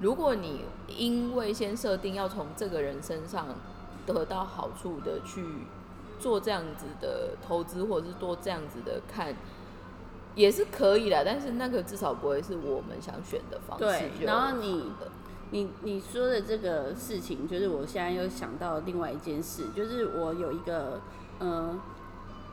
[0.01, 3.47] 如果你因为先设定要从这个人身上
[4.07, 5.45] 得到好处的去
[6.19, 9.35] 做这样子的投资，或者是做这样子的看，
[10.33, 11.23] 也是可以的。
[11.23, 14.91] 但是那个至少不会是我们想选的方式对然后你
[15.55, 20.99] 你你说的这个事情，就是我现在又想到另外一件事，就是我有一个
[21.39, 21.79] 呃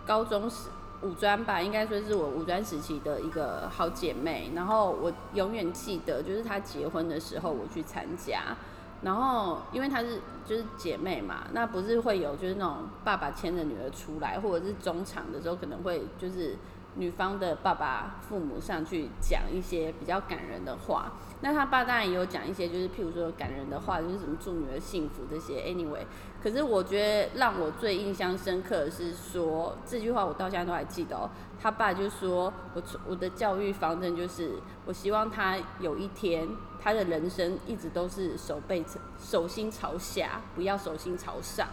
[0.06, 0.68] 高中时
[1.02, 8.56] 五专吧，应该说是我五专时期的一个好姐妹，然后我永远记得，就是她结婚的时候我去参加，
[9.02, 16.54] 然后因为她是就是姐妹嘛，那不是会有就是那种爸爸牵着女儿出来，或者是中场的时候可能会就是
[16.96, 21.12] 女方的爸爸、父母上去讲一些比较感人的话。
[21.40, 25.62] 那他爸当然也有讲一些，就是譬如说感人的话，就是什么祝女儿幸福这些。
[25.62, 26.04] Anyway，
[26.40, 31.28] 可是我觉得让我最印象深刻的是说这句话，我到现在都还记得哦。
[31.60, 34.52] 他爸就说：“我我的教育方针就是，
[34.84, 36.48] 我希望他有一天，
[36.80, 38.84] 他的人生一直都是手背
[39.18, 41.66] 手心朝下，不要手心朝上。”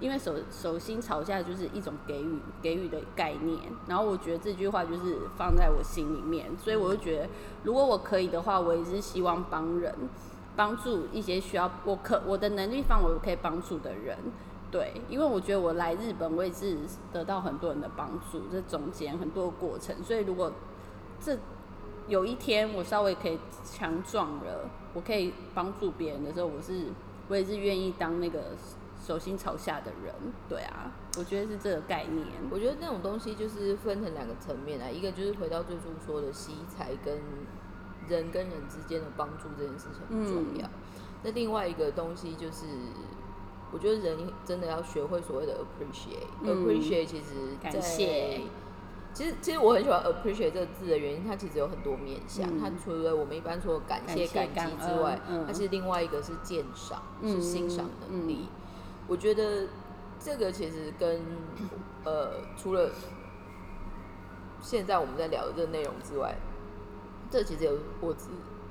[0.00, 7.28] 因为手手心朝下就是一种给予给予的概念，然后我觉得这句话就是放在我心里面，所以我就觉得
[7.64, 9.94] 如果我可以的话，我也是希望帮人，
[10.56, 14.16] 帮助一些需要我可我的能力范围我可以帮助的人，
[14.70, 16.78] 对，因为我觉得我来日本我也是
[17.12, 20.50] 得到很多人的帮助，这中间很多过程，所以如果
[21.20, 21.36] 这
[22.08, 26.86] 有一天我稍微可以强壮了，我可以帮助别人的时候，我是
[27.28, 28.40] 我也是愿意当那个。
[29.10, 30.14] 手心朝下的人，
[30.48, 32.24] 对啊，我觉得是这个概念。
[32.48, 37.18] 我觉得那种东西就是分成两个层面啊，一个就是回到最初说的惜才跟
[38.08, 40.68] 人跟人之间的帮助这件事情很重要。
[41.24, 42.66] 那另外一个东西就是，
[43.72, 48.42] 我觉得人真的要学会所谓的 appreciate，appreciate 其实感谢。
[49.12, 52.48] 其实其实我很喜欢 appreciate 这个字的原因，它其实有很多面向。
[52.60, 55.18] 它除了我们一般说感谢、感激之外，
[55.48, 58.48] 它其实另外一个是鉴赏，是欣赏能力。
[59.10, 59.66] 我觉得
[60.20, 61.20] 这个其实跟
[62.04, 62.88] 呃，除了
[64.62, 66.36] 现在我们在聊的这个内容之外，
[67.28, 68.28] 这其实有我自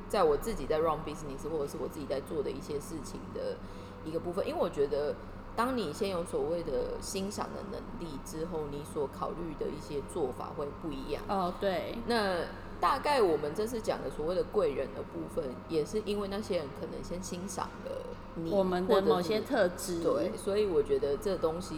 [0.07, 3.57] 在我自己在 run business 或者是我自己在做的一些事情的
[4.05, 4.47] 一个部分。
[4.47, 5.13] 因为我觉得，
[5.57, 11.21] 当你先有所谓的欣赏的能力之后，你所考虑的一些做法会不一样。
[11.27, 11.97] 哦，对。
[12.07, 12.45] 那
[12.79, 17.91] 大概我们这次讲的所谓的贵人的部分，也是因为那些人可能先欣赏了。
[18.49, 21.75] 我们的某些特质，对，所以我觉得这东西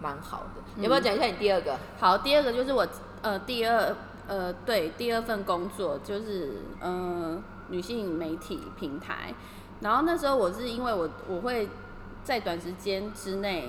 [0.00, 0.82] 蛮好的。
[0.82, 1.78] 要不要讲一下你第二个？
[2.00, 2.86] 好，第二个就是我
[3.22, 3.94] 呃，第二
[4.26, 9.34] 呃，对，第二份工作就是嗯，女性媒体平台。
[9.80, 11.68] 然后那时候我是因为我我会
[12.24, 13.68] 在短时间之内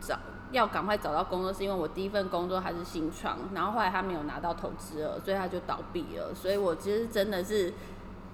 [0.00, 0.18] 找
[0.52, 6.32] 要赶快找到工作，是因为我第一份工作还是新创，然后后来他没有拿到投资额，所以他就倒闭了。
[6.34, 7.72] 所以我其实真的是。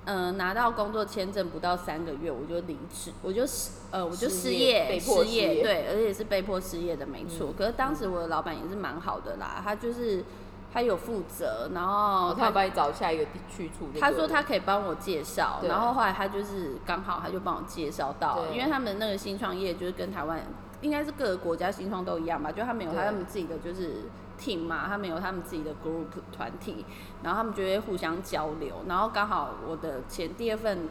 [0.07, 7.53] 嗯，拿到工作签证不到三个月，我就离职，我就失呃，我就失业，失业，对，而且是被迫失业的，没错。
[7.57, 10.25] 可是当时我的老板也是蛮好的啦，他就是
[10.73, 13.91] 他有负责，然后他帮你找下一个去处。
[14.01, 20.41] 他说他可以帮我介绍，然后后来他就是刚好他就帮我介绍到，因为他们那个新创业就是跟台湾
[20.81, 24.05] 应该是各个国家新创都一样吧，就他们有他们自己的就是。
[24.41, 26.87] Team 嘛，他们有他们自己的 group 团体，
[27.23, 28.77] 然后他们就会互相交流。
[28.89, 30.89] 然后刚好我的前第二份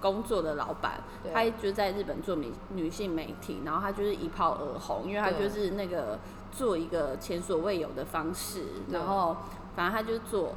[0.00, 1.00] 工作的老板，
[1.32, 6.18] 他就在日本做女女性媒体，然后他就是一炮而红，因为他就是那个
[6.52, 8.66] 做一个前所未有的方式。
[8.90, 9.34] 然后
[9.74, 10.52] 反正他就做，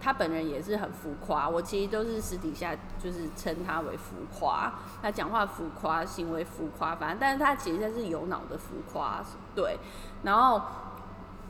[0.00, 1.46] 他本人也是很浮夸。
[1.46, 9.22] 我其实都是私底下就是称他为浮夸，他讲话浮夸，行为浮夸，反正但是他其实他是有脑的浮夸，
[9.54, 9.78] 对，
[10.22, 10.62] 然后。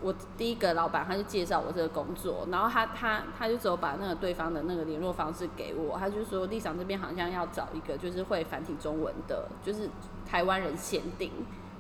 [0.03, 9.91] 我第一个老板他就介绍我这个工作，然后他他他就只有把那个对方的那个联络方式给我，他就说立场这边好像要找一个就是会繁体中文的，就是
[10.27, 11.31] 台湾人限定，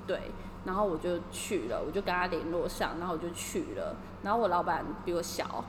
[0.06, 0.20] 对，
[0.64, 5.64] 然后我就去了，我就跟他联络上，然后我就去了，然后我老板比我小，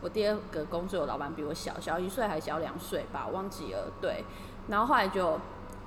[0.00, 4.24] 我第二个工作的老板比我小小一岁还小两岁吧，忘记了，对，
[4.68, 5.38] 然后后来就。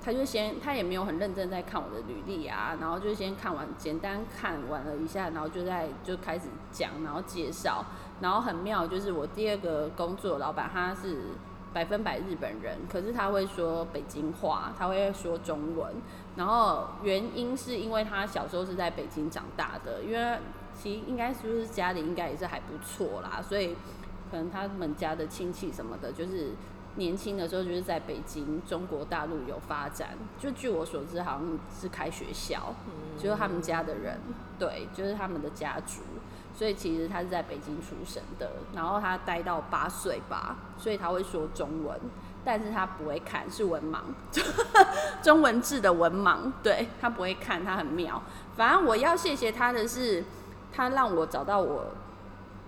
[0.02, 7.84] 他就先，他也没有很认真在看我的履历啊，然后就先看完，简单看完了一下，然后就在就开始讲，然后介绍，
[8.20, 11.32] 然后很妙，就是我第二个工作老板他是
[11.74, 15.94] 百分百日本人，可是他会说北京话，他会说中文，
[16.34, 20.38] 然后原因是因为他小时候是在北京长大的，因为
[20.74, 23.76] 其实应该是不是家里应该也是还不错啦，所以
[24.30, 26.52] 可能他们家的亲戚什么的，就是。
[26.96, 32.74] 年轻的时候就是在北京、中国大陆有发展，就据我所知，好像是开学校，
[33.16, 34.18] 就是他们家的人，
[34.58, 36.02] 对，就是他们的家族，
[36.52, 41.98] 所以其实他是在北京出生的，然后他待到八岁吧，所以他会说中文，
[42.44, 44.00] 但是他不会看，是文盲，
[45.22, 48.20] 中文字的文盲，对他不会看，他很妙。
[48.56, 50.24] 反正我要谢谢他的是，
[50.72, 51.86] 他让我找到我，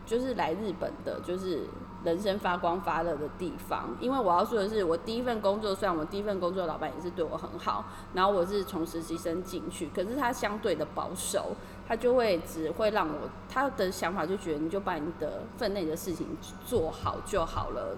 [0.06, 1.66] 就是来日本的，就是。
[2.04, 7.84] 人生发光发热的地方，因为我要说的是，我第一份工作，虽然我第一份工作老板也是对我很好，
[8.14, 11.54] 然后我是从实习生进去，可是他相对的保守，
[11.86, 16.26] 他就会只会让我他的想法就觉得你就把你的分内的事情
[16.66, 17.96] 做好就好了，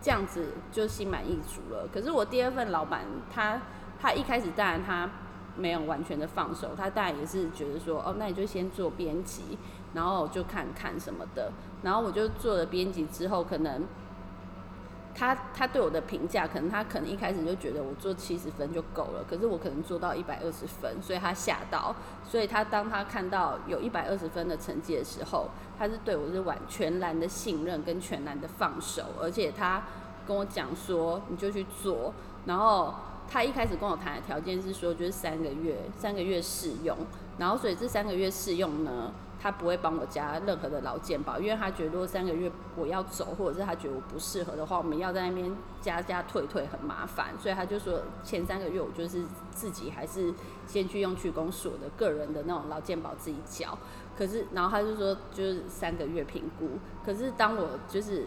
[0.00, 1.86] 这样子就心满意足了。
[1.92, 3.60] 可是我第二份老板，他
[4.00, 5.10] 他一开始当然他
[5.56, 9.58] 没有完全的放手，他当然也是觉得说，哦，那你就先做编辑，
[9.94, 11.52] 然后就看看什么的。
[11.82, 13.84] 然后我就做了编辑之后，可能
[15.14, 21.94] 他他对我的评价，可能他可能一开始就觉得我做七十分就够了，可是我可能做到一百二十分，所以他吓到。
[22.24, 29.82] 所以他当他看到有一百二十分的成绩的时候，他是对我是完全然的信任跟全然的放手，而且他
[30.26, 32.12] 跟我讲说，你就去做，
[32.46, 32.94] 然后。
[33.30, 36.94] 他一开始跟我谈的条件是说，就是三个月，三个月试用，
[37.38, 39.10] 然后所以这三个月试用呢，
[39.42, 50.32] 他不会帮我加任何的劳健保，因为他觉得如果三个月我要走，或者是他觉得我不适合的话，我们要在那边加加退退很麻烦，所以他就说前三个月我就是自己还是
[50.66, 53.76] 先去用去公所的个人的那种劳健保自己缴，
[54.16, 58.26] 可是然后他就说就是三个月评估，可是当我就是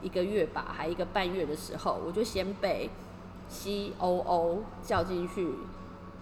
[0.00, 2.90] 一个月吧，还一个半月的时候，我就先被。
[3.46, 5.46] C O O 叫进去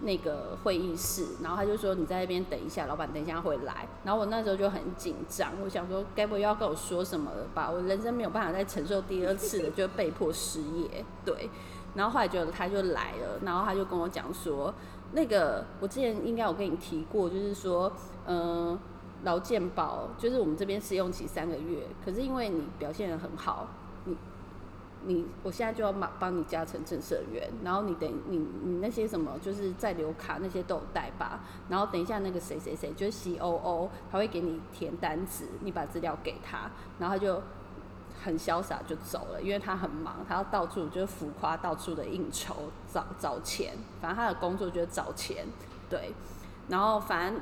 [0.03, 7.69] 那个会议室，然后他就说：“你在那边等一下，老板等一下会来。”然后我那时候就很紧张，我想说：“该不会又要跟我说什么了吧？
[7.71, 11.49] 我人生没有办法再承受第二次的，就被迫失业。”对。
[11.95, 14.73] 然后后来就他就来了，然后他就跟我讲说
[15.13, 17.91] ：“那个我之前应该有跟你提过，就是说，
[18.25, 18.77] 嗯，
[19.23, 23.67] 劳健保就是我们这边试用期三个月，可是因为你表现的很好，
[25.05, 37.41] 你。”我现在就要马帮你加成正社员，然后你等你你那些什么就是在留卡那些都有带吧，然后等一下那个谁谁谁就是 C O O 他会给你填单子，你把资料给他，然后他就
[38.23, 42.55] 很潇洒就走了，因为他很忙，他要到处就是浮夸到处的应酬
[42.91, 45.45] 找找钱，反正他的工作就是找钱，
[45.89, 46.13] 对，
[46.69, 47.41] 然后反正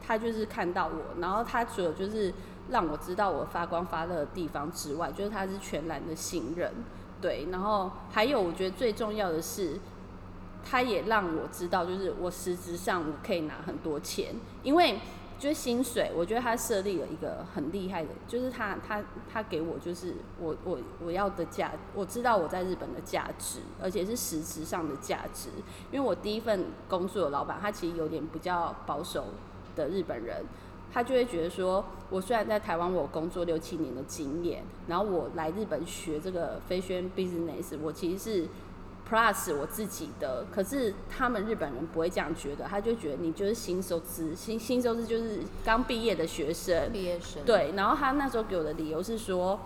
[0.00, 2.32] 他就是看到我，然后他除了就是
[2.70, 6.72] 让我知道我发光发热的地方之外，就是他是全然的信任。
[7.22, 9.78] 对，然后还有我觉得最重要的是，
[10.64, 14.98] 他也让我知道，就是我实质上我可以拿很多钱，因为
[15.38, 19.02] 就是薪水，我觉得他设立了一个很厉害的，就是他他
[19.32, 25.50] 他给我就是我我我要的价，我知道我在日本的价值，而且是实质上的价值，
[25.92, 29.26] 因为我第一份工作的老板他其实有点比较保守
[29.76, 30.44] 的日本人。
[30.92, 38.48] 他就会觉得说，我虽然在台湾我工作六七年的经验，然后我来日本学这个飞轩 business，我其实是
[39.08, 49.58] plus 我自己的，可是他们日本人不会这样觉得，他就觉得你就是新收资，新新收资就是刚毕业的学生，毕业生，对，然后他那时候给我的理由是说。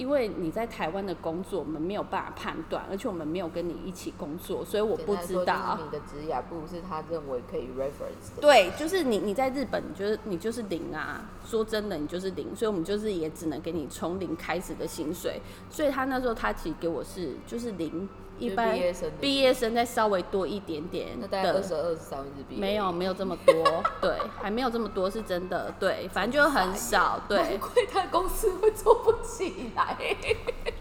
[0.00, 5.78] 因为你在台湾的工作，我们没有办法判断，而且我们没有跟你一起工作，所以我不知道。
[5.78, 8.40] 你的职业不是他认为可以 reference 的。
[8.40, 11.28] 对，就是你你在日本，你就是你就是零啊。
[11.44, 15.38] 说真的，你就是零，所以我们就是也只能给你从零开始的薪水。
[15.68, 18.08] 所以他那时候他其实给我是就是零。
[18.40, 18.76] 一般
[19.20, 22.56] 毕业生再稍微多一点点，那大概二十二、十三日币。
[22.56, 27.38] 没有，没有这么多，对，还没有这么多，是真的，对，反正就很少，对。
[27.38, 29.96] 难怪他公司会做不起来。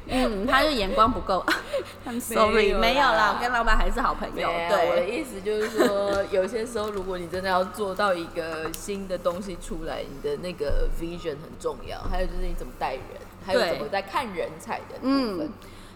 [0.07, 1.45] 嗯，他就眼光不够。
[2.19, 4.47] Sorry，没有啦，我跟老板还是好朋友。
[4.47, 13.03] 对，我的意思就是说，有些时候如果你真的要做到一个新的东西出来，你的那个 vision 很重要，还有就是你怎么带人，
[13.45, 15.07] 还有怎么在看人才的部
[15.37, 15.49] 分。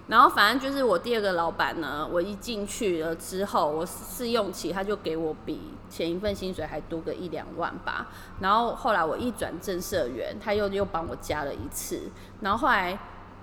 [0.08, 8.08] 然后反正就是我第二个老板呢，我一进去了之后，我试用期他就给我比前一份薪水还多个一两万吧。
[8.41, 12.01] 然后后来我一转正社员，他又又帮我加了一次。
[12.41, 12.91] 然后后来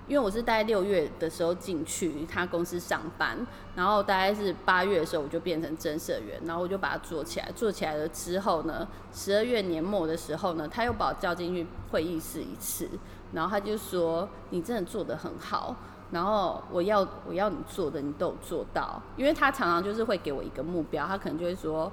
[0.07, 3.35] 因为我是大概六月的时候进去他公司上班，
[3.75, 7.51] 然后大概是八月的时候我就变成正社员，然后我就把它做起来。
[7.55, 12.87] 做起来了之后呢，十二月年末的时候呢，他又把我叫进去会议室一次，
[13.33, 15.75] 然后他就说：“你真的做得很好。”
[16.11, 21.91] 然后我要我要你做的，你都有做到，因为他常常就是会给我一个目标，他可能就会说，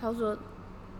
[0.00, 0.36] 他说，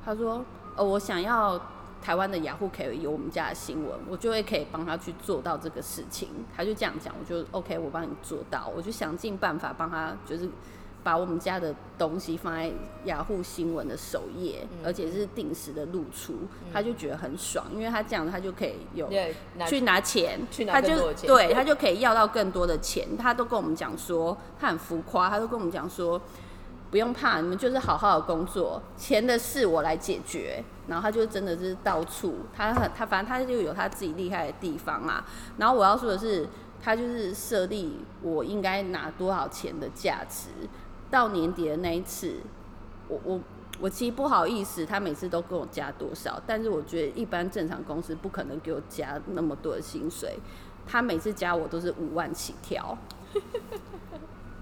[0.05, 0.45] 他说，
[0.77, 1.61] 呃，我想要
[2.03, 10.49] 台湾的雅虎可以有我们家的新闻，我就会可以帮他去做到这个事情，他就这样讲，我就 OK，我帮你做到，我就想尽办法帮他，就是。
[11.03, 12.71] 把我们家的东西放在
[13.05, 16.35] 雅虎新闻的首页，而且是定时的露出，
[16.73, 19.09] 他就觉得很爽，因为他这样他就可以有
[19.67, 20.39] 去拿钱，
[20.69, 23.17] 他就对他就可以要到更多的钱。
[23.17, 26.21] 他都跟我们讲说，他很浮夸，他都跟我们讲说，
[26.91, 30.63] 不用怕，你们就是好好的工作，钱的事我来解决。
[30.87, 35.25] 然后他就真的是到处，他很他反正他就有他自己厉害的地方啊。
[35.57, 36.47] 然后我要说的是，
[36.83, 40.49] 他就是设立我应该拿多少钱的价值。
[41.11, 42.37] 到年底的那一次，
[43.09, 43.41] 我我
[43.81, 50.39] 我其实不好意思，他每次都跟我加多少，但是我觉得一般正常公司不可能给我加那么多的薪水，
[50.87, 52.97] 他每次加我都是五万起跳。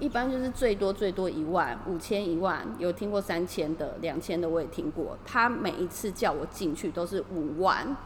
[0.01, 5.19] 一般就是最多最多一万、五千、一万，有听过三千的、两千的我也听过。
[5.27, 7.97] 他每一次叫我进去都是五万，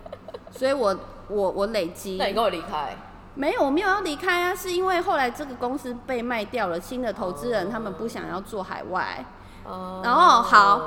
[0.50, 0.98] 所以我
[1.28, 2.96] 我我累积那你跟我离开，
[3.34, 9.24] 没有，我没有要离开啊，是因为后来这个公司被卖掉了，新的投资人他们不想要做海外，
[9.64, 10.00] 哦。
[10.04, 10.80] 然后好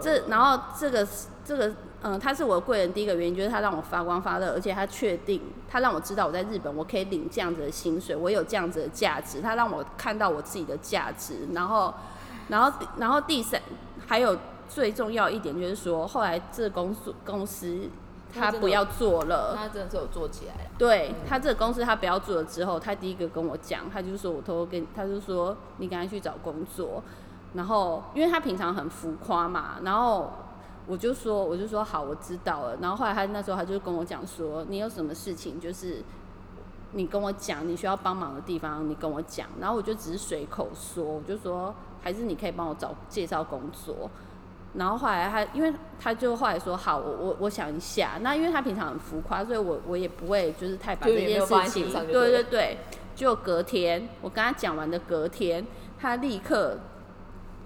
[0.00, 1.06] 这然后这个
[1.44, 11.92] 这个嗯，他是我的贵人，第一个原因就是他让我发光发热，而且他确定他让我知道我在日本我可以领这样子的薪水，我有这样子的价值，他让我看到我自己的价值，然后
[12.48, 13.60] 然后然后第三
[14.06, 14.34] 还有
[14.68, 17.90] 最重要一点就是说，后来这公司公司
[18.32, 19.54] 他不要做了。
[19.56, 20.70] 他真的是有做起来了。
[20.78, 27.02] 对他这个公司他不要做了之后，他第一个跟我讲，他就说我偷偷跟他就说你赶快去找工作，
[27.54, 30.32] 然后因为他平常很浮夸嘛，然后
[30.86, 36.02] 我就说我就说好我知道了，然后后来他那时候他就跟我讲说你有什么事情就是
[36.92, 44.10] 你跟我讲，你需要帮忙的地方你跟我讲，然后我就只是随口说，我就说还是你可以帮我找介绍工作。
[44.74, 48.12] 然后后来他，因为他就后来说好，我我我想一下。
[48.20, 52.78] 那因为他平常很浮夸，所以我我也不会就是太把这件事情对对对对。
[53.14, 55.66] 就隔天我跟他讲完的隔天，
[55.98, 56.78] 他立刻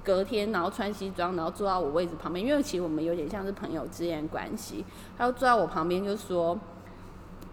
[0.02, 4.84] 隔天然后穿西装，然后坐到我位置旁边，因为其实我们有点像是朋友之间的关系。
[5.16, 6.58] 他就坐在我旁边就说。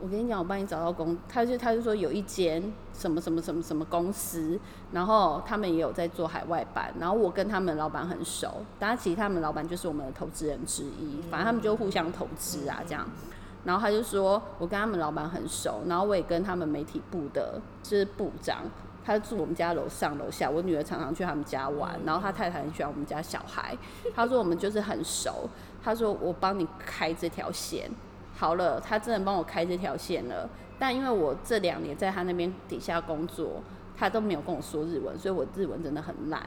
[0.02, 4.60] 我跟你讲，我帮你找到工，他就他就说有一间什么什么什么什么公司，
[4.91, 13.08] 然后他们也有在做海外版，然后我跟他们老板很熟，当然其实他们老板就是我们的投资人之一，反正他们就互相投资啊这样。
[13.64, 18.64] 然后他就说我跟他们老板很熟，然后我也跟他们媒体部的就是部长，
[19.06, 23.78] 他住我们家楼上楼下，我女儿常常去他们家玩，然后他太太很喜欢我们家小孩，
[24.16, 25.47] 他说我们就是很熟，
[25.84, 27.91] 他说我帮你开这条线。
[28.42, 30.50] 好了，他真的帮我开这条线了。
[30.80, 33.62] 但因为我这两年在他那边底下工作，
[33.96, 36.42] 他都没有跟我说日文，所以我日文真的很烂，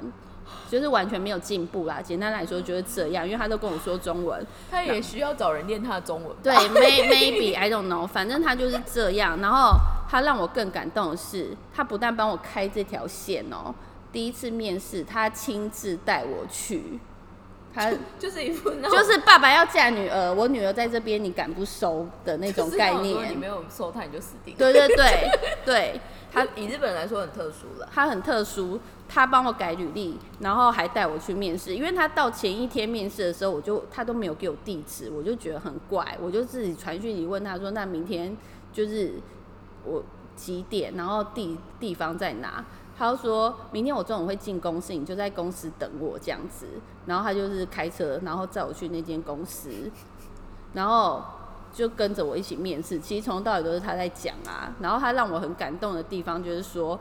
[0.69, 2.03] 就是完全没有进步啦。
[2.03, 4.45] 简单来说就是这样，因为他都跟我说中文。
[4.73, 6.37] 他也需要找人练他的中文。
[6.43, 9.41] 对，may maybe I don't know，反正他就是这样。
[9.41, 9.79] 然后
[10.11, 13.73] 他让我更感动的是，他不但帮我开这条线哦、
[14.11, 16.99] 第一次面试他亲自带我去，
[17.75, 23.37] 他就是一副那就是爸爸要嫁女儿，我女儿在这边，你敢不收的那种概念。
[23.37, 24.59] 没有收他你就死定了。
[24.59, 25.31] 对对对
[25.65, 26.01] 对，
[26.33, 27.89] 他以日本人来说很特殊了。
[27.93, 31.75] 他很特殊，他帮我改履历，然后还带我去面试。
[31.75, 38.37] 因为他到前一天面试的时候，我就他都没有给我地址，我就觉得很怪，我就自己传讯息问他说：“那明天
[38.73, 39.15] 就是
[39.85, 40.05] 我
[40.37, 42.65] 几点，然后地地方在哪？”
[42.97, 46.67] 他说明天我中午会进公司，你就在公司等我这样子。
[47.07, 49.91] 然后他就是开车，然后载我去那间公司，
[50.73, 51.23] 然后
[51.73, 52.99] 就跟着我一起面试。
[52.99, 54.75] 其实从头到尾都是他在讲啊。
[54.81, 56.99] 然后他让我很感动的地方就是说，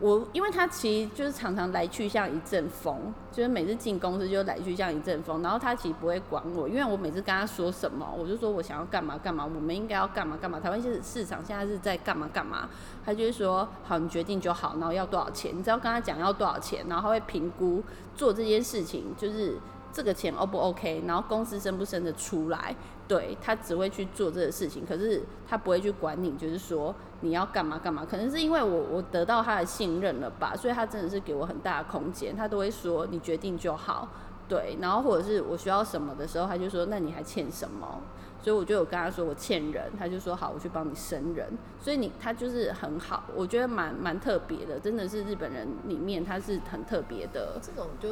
[0.00, 5.42] 我因为他其实就是常常来去像一阵风，就是每次进公司就来去像一阵风。
[5.42, 10.60] 然后他其实不会管我，因为我每次跟他说什么，我就说我想要干嘛干嘛，我们应该要干嘛干嘛。
[10.60, 12.68] 台湾市市场现在是在干嘛干嘛，
[13.04, 17.82] 他就是说好，你决定就好，然后要多少钱，你只要跟他讲要多少钱，然后他会评估
[18.14, 19.56] 做这件事情就是
[19.92, 22.76] 这个钱 O 不 OK，然后公司生不生得出来。
[23.08, 28.06] 对他只会去做这个事情，可是他不会去管你，就是说你要干嘛干嘛。
[28.08, 34.08] 可能是因为我我得到他的信任了吧，所以他真的是给我很大的空间，他都会说你决定就好。
[34.46, 38.00] 对，然后或者是我需要什么的时候，他就说那你还欠什么？
[38.40, 41.46] 所以我就有跟他说我欠人，他就说好，我去帮你生人。
[41.80, 47.58] 所以你他就是很好，我觉得蛮蛮特别的，真的是日本人里面他是很特别的。
[47.60, 48.08] 这种就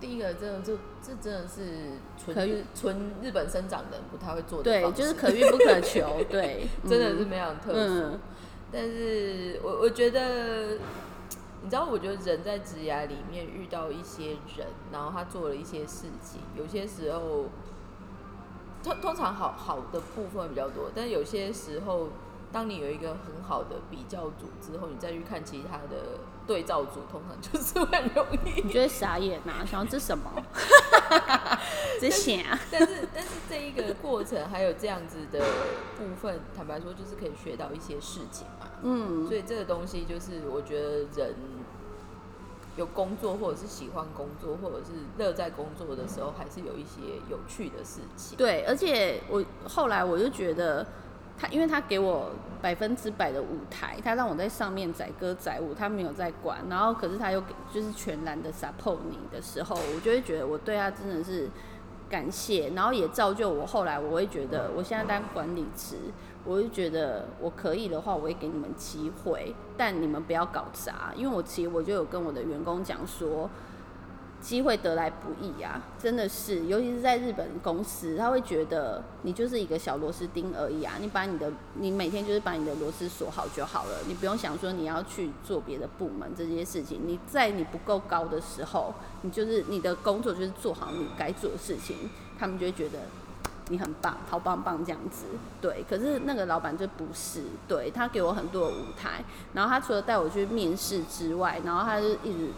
[0.00, 6.22] 第一个真的就这真的是纯纯日本生长的人不太会做的对，就是可遇不可求。
[6.28, 7.78] 对，真的嗯是非常特殊。
[7.78, 8.20] 嗯
[8.72, 10.74] 但是我我觉得，
[11.62, 17.44] 你知道，我觉得人在职涯里面遇到一些人，然后他做了一些事情，有些时候，
[18.82, 22.08] 通通常好好的部分比较多，但有些时候，
[22.52, 30.30] 当你有一个很好的比较组之后，你再去看其他的对照组，通常就是会很容易你觉得傻眼呐、想要这什么？
[32.00, 35.40] 这想啊，但是但是这一个过程还有这样子的
[35.96, 38.68] 部分，坦白说就是可以学到一些事情嘛。
[38.82, 41.34] 嗯，所以这个东西就是我觉得人
[42.76, 48.36] 有工作或者是喜欢工作或者是乐在工作的时候，还是有一些有趣的事情。
[48.36, 50.86] 对，而且我后来我就觉得
[51.38, 52.30] 他，因为他给我
[52.62, 61.48] 百分之百的舞台，他让我在上面载歌载舞，他没有在管，然后可是他又给就是全然的 support 你的时候，我就会觉得我对他真的是
[62.08, 65.96] 感谢，然后也造就我后来我会觉得，我现在当管理职，
[66.44, 73.48] 我就觉得我可以的话，我会给你们机会，但你们不要搞砸，因为我其实我就有跟我的员工讲说。
[74.46, 80.94] 机会得来不易啊，真的是，尤其是在日本公司，他会觉得你就是一个小螺丝钉而已啊。
[81.00, 87.00] 你把你的，你每天就是把你的螺丝锁好就好了，你不用想说你要去做别的部门这些事情。
[87.04, 93.00] 你在你不够高的时候，你就是你的工作就是做好你该做的事情，他们就会觉得
[93.70, 95.24] 你很棒，好棒棒这样子。
[95.60, 99.24] 对，可是那个老板就不是，对他给我很多的舞台，
[99.54, 102.50] 然后他除了带我去面试之外，然后他就一直。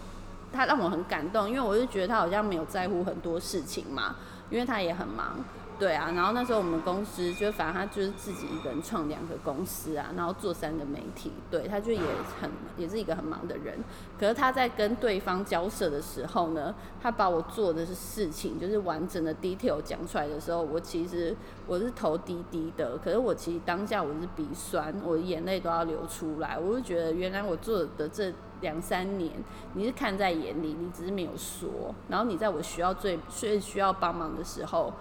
[0.52, 4.16] 他让我很感动，因为我就觉得他好像没有在乎很多事情嘛，
[4.50, 5.36] 因为他也很忙，
[5.78, 6.10] 对啊。
[6.16, 12.00] 然后那时候我们公司就反正他就是自己一个人创两个公司啊，然后做三个媒体，对，他就也
[12.40, 13.78] 很也是一个很忙的人。
[14.18, 21.36] 可是他在跟对方交涉的时候呢，他把我做的事情就是完整的 detail 讲出来的时候，我其实
[21.66, 28.32] 我是头低低的，可是我其实当下我是鼻酸，我的眼泪都要流出来，我就觉得原来我做的这。
[28.60, 29.32] 两三年，
[29.74, 31.94] 你是看在眼里，你只是没有说。
[32.08, 34.92] 然后你在我需要最最需要帮忙的时候，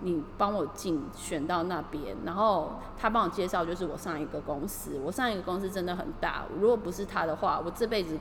[0.00, 4.98] 你帮我进选到那边，然后他帮我介绍，就是我上一个公司。
[5.04, 8.18] 我上一个公司真的很大，如果不是他的话，我这辈子。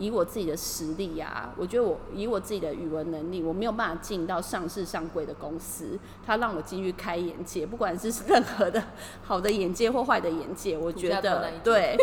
[0.00, 5.98] 以我自己的实力呀，我觉得我以我自己的语文能力，我没有办法进到上市上柜的公司。
[6.26, 8.82] 他让我进去开眼界，不管是任何的
[9.22, 11.96] 好的眼界或坏的眼界，我觉得对，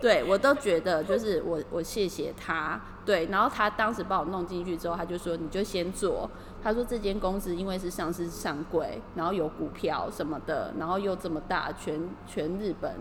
[0.00, 2.80] 对我都觉得就是我我谢谢他。
[3.04, 6.28] 对，然后他当时把我弄进去之后，他就说你就先做。
[6.60, 12.92] 他说这间公司因为是上市上柜，然后有股票什么的，然后又这么大，全全日本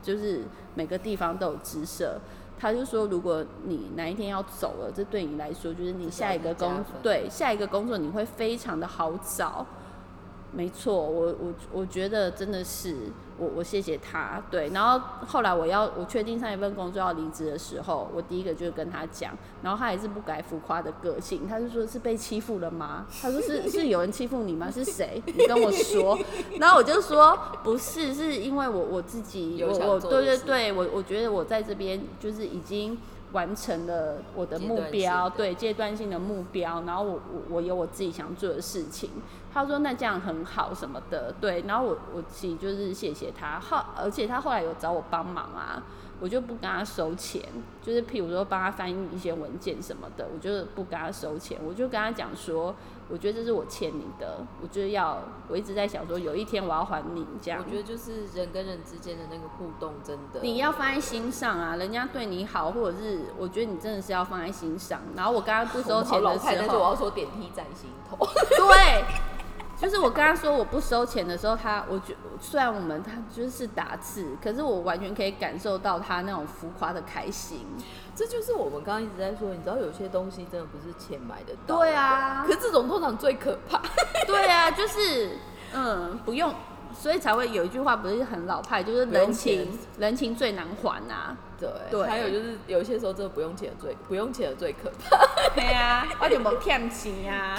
[0.00, 0.44] 就是
[0.76, 2.20] 每个地方都有支设。
[2.62, 9.66] 他就说，如果你哪一天要走了，这对你来说就是你下一个工对下一个工作你会非常的好找。
[10.54, 12.94] 没错，我我我觉得真的是
[13.38, 14.68] 我我谢谢他，对。
[14.68, 19.32] 然后后来我要我确定上一份工作要离职的时候，我第一个就是跟他讲，
[19.62, 23.06] 然后他还是不改浮夸的个性，他就说是被欺负了吗？
[23.22, 24.70] 他说是是有人欺负你吗？
[24.70, 25.22] 是谁？
[25.24, 26.18] 你跟我说。
[26.60, 32.98] 然后我就说不是，是因为我我自己我我对对对，我我觉得我在这边就是已经。
[33.32, 39.08] 完成了我的目标，对阶段性的目标，然后我我我有我自己想做的事情。
[39.52, 45.82] 他说那这样很好什么的，对，然后我我其实就是谢谢他，后而且他后来有找我帮忙啊。
[46.20, 47.42] 我就不跟他收钱，
[47.82, 51.58] 就是譬如说帮他翻译一些文件什么的，我就不跟他收钱。
[51.66, 52.72] 我就跟他讲说，
[53.08, 57.60] 我觉得这是我欠你的，我觉得要，我一直在想说，有一天我要还你这样。
[57.66, 65.00] 我觉得就是人跟人之间的那个互动，真的你要放在心上啊，人家对你好，或者是我觉得你真的是要放在心上。
[65.16, 68.16] 然后我刚刚不收钱的时候，我要说点滴在心头。
[68.56, 69.04] 对。
[69.82, 77.66] 就是我跟他说我不收钱的时候，他我觉虽然我们他就是打字，可是我完全可以感受到他那种浮夸的开心。
[78.14, 81.78] 这就是我们刚刚一直在说，你知道有些东西真的不是钱买的到。
[81.78, 83.82] 对啊，可这种通常最可怕。
[84.24, 85.36] 对啊，就是
[85.74, 86.54] 嗯，不用。
[87.02, 91.36] 所以才会有一句话，不是很老派，就是人情人情最难还呐。
[91.90, 95.16] 对，还有就是有些时候真的不用钱最不用钱的最可怕。
[95.54, 97.56] 对啊， 我就没骗钱啊。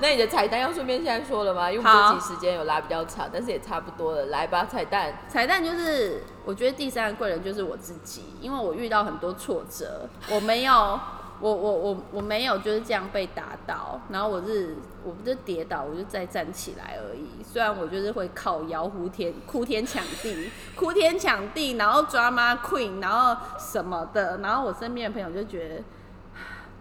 [0.00, 1.70] 那你的彩蛋要顺便现在说了吗？
[1.70, 4.26] 因为这集时间有拉比较长，但是也差不多了。
[4.26, 5.12] 来吧，彩蛋。
[5.28, 10.98] 彩蛋就是我觉得第三个贵人就是我自己，因为我遇到很多挫折，我没有。
[11.40, 17.42] 我我我我没有就是这样被打倒，然后我是我不是跌倒，我就再站起来而已。
[17.42, 25.82] 虽然我就是会靠腰呼天哭天抢地，哭天抢地，然后抓妈 queen，然后什么的，然后我身边的朋友就觉得，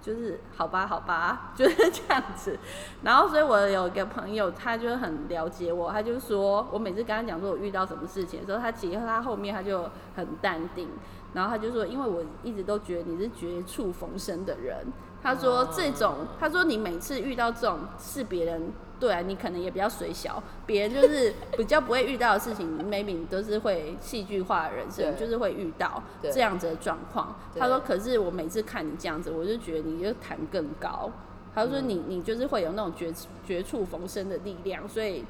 [0.01, 2.59] 就是好吧好吧，就是 这样子。
[3.03, 10.89] 然后所以我有一个朋友，他就很了解我，他就说我每次跟他讲说我遇到什么事情的时候，他其实他后面他就很淡定。
[11.33, 14.85] 然后他就说，因为我一直都觉得你是绝处逢生的人。
[15.21, 18.71] 他说这种，他说你每次遇到这种是别人
[19.01, 27.35] 对啊，你可能也比较水小，别人就是比较不会遇到的事情，maybe 你都是会戏剧化的人生，就是会遇到这样子的状况。
[27.57, 31.11] 他说，可是我每次看你这样子，我就觉得你就弹更高。
[31.53, 33.13] 他说你你就是会有那种绝
[33.45, 35.25] 绝处逢生的力量，所以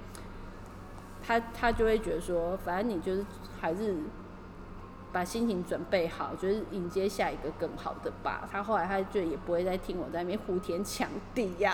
[1.25, 3.25] 他他就会觉得说，反正你就是
[3.59, 3.95] 还是。
[5.11, 8.47] 把心情准备好，就是迎接下一个更好的吧。
[8.51, 11.73] 他后来他就也不会再听我在那边呼天抢地呀，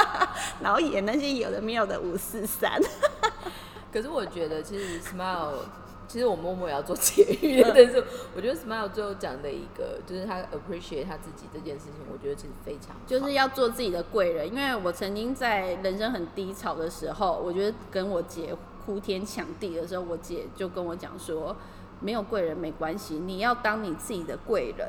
[0.60, 2.80] 然后演那些有的没有的五四三。
[3.92, 5.52] 可是我觉得其实 Smile，
[6.08, 8.04] 其实我默默也要做节育，但是
[8.34, 14.48] 我觉得 Smile 最后讲的一个就是他 appreciate 他自己这件事情，我觉得其实非常就是要做自己的贵人。
[14.48, 18.54] 因为我曾经在人生很低潮的时候，我觉得跟我姐
[18.84, 21.56] 呼天抢地的时候，我姐就跟我讲说，
[22.00, 24.88] 没有贵人没关系，你要当你自己的贵人。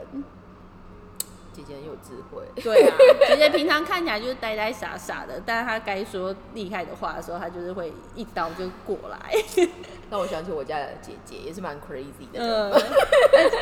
[1.54, 2.94] 姐姐很有智慧，对啊，
[3.30, 9.34] 姐姐平常看起来就是呆呆傻傻的，但是她该说厉害的话的时候，她就是会一刀就过来。
[10.12, 12.42] 让我想起我家的姐姐，也是蛮 crazy 的。
[12.42, 12.74] 嗯，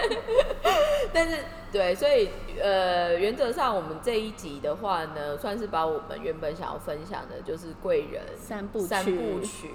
[1.14, 1.38] 但是
[1.72, 2.30] 对，所以
[2.60, 9.70] 呃，原则上我们这一集的话呢，算是把我们原本想要分享的，就是贵人三部三部曲曲。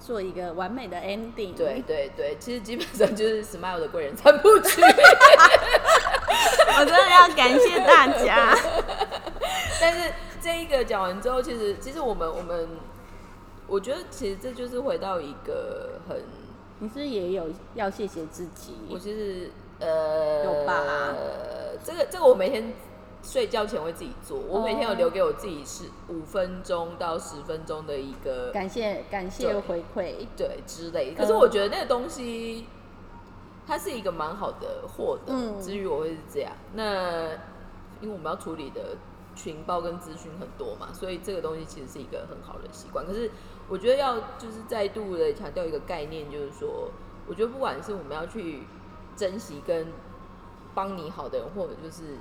[0.00, 1.54] 做一个完美的 ending。
[1.54, 4.80] 对，对对，其实基本上就是 Smile 的贵人三部曲。
[6.80, 8.56] 我真的要感谢大家。
[9.80, 12.68] 但是这一个讲完之后，其实其实我们我们，
[13.66, 16.22] 我觉得其实这就是回到一个很，
[16.78, 18.74] 你是不是也有要谢谢自己？
[18.88, 21.14] 我其实呃有吧
[21.84, 22.72] 这个这个我每天
[23.28, 30.26] 睡觉前会自己做，我每天有哦留给我自己是五分钟到十分钟的一个感谢感谢回馈。
[30.34, 31.12] 对之类。
[31.14, 32.64] 可是我觉得那个东西，
[33.66, 35.34] 它是一个蛮好的获得。
[35.34, 37.26] 嗯至于我会是这样，那
[38.00, 38.96] 因为我们要处理的
[39.34, 43.04] 情报跟资讯很多嘛，所以这个东西其实是一个很好的习惯。
[43.04, 43.30] 可是
[43.68, 46.90] 我觉得要就是再度的强调一个概念，就是说，
[47.26, 48.62] 我觉得不管是我们要去
[49.14, 49.88] 珍惜跟
[50.74, 52.16] 帮你好的人，或者就是。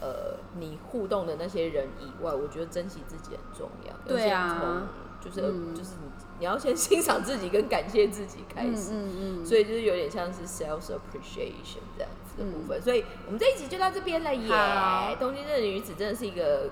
[0.00, 3.90] 呃，你互动的那些人以外，我觉得珍惜自己很重要。
[3.90, 4.88] 要对啊
[5.20, 12.80] 就是、嗯就是你你要先欣赏自己跟感谢自己开嗯始，嗯嗯，所以就是有点像是 self appreciation 这样子的部分。
[12.80, 15.16] 所以我们这一集就到这边了耶。
[15.18, 16.70] 东京的女子真的是一个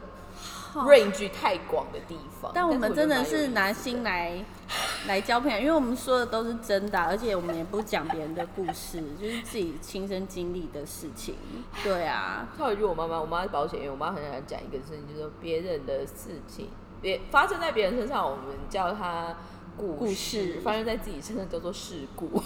[0.77, 0.87] 好。
[0.87, 4.45] range 太广的地方，但我们真的是拿心心来
[5.09, 11.35] 来交朋友，因为我们说的都是真的啊，而且我们也不讲别人的故事，就是自己亲身经历的事情。
[11.83, 16.69] 对啊，套一句我妈妈，我妈是保险员，我妈很喜欢讲一个事情，就是说别人的事情，
[17.01, 19.35] 别发生在别人身上，我们叫它
[19.77, 22.27] 故故事发生在自己身上叫做事故。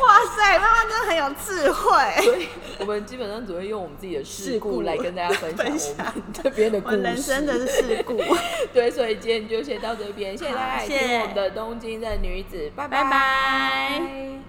[0.00, 2.22] 哇塞，妈妈真的很有智慧。
[2.22, 6.96] 所以我们基本上只会用我们自己的事事故故来跟大家分享我享们这边的故事。
[7.02, 8.16] 人生的事故，
[8.72, 14.40] 对，所以今天就先到这边，谢谢大家听我们的东京的女子，拜拜拜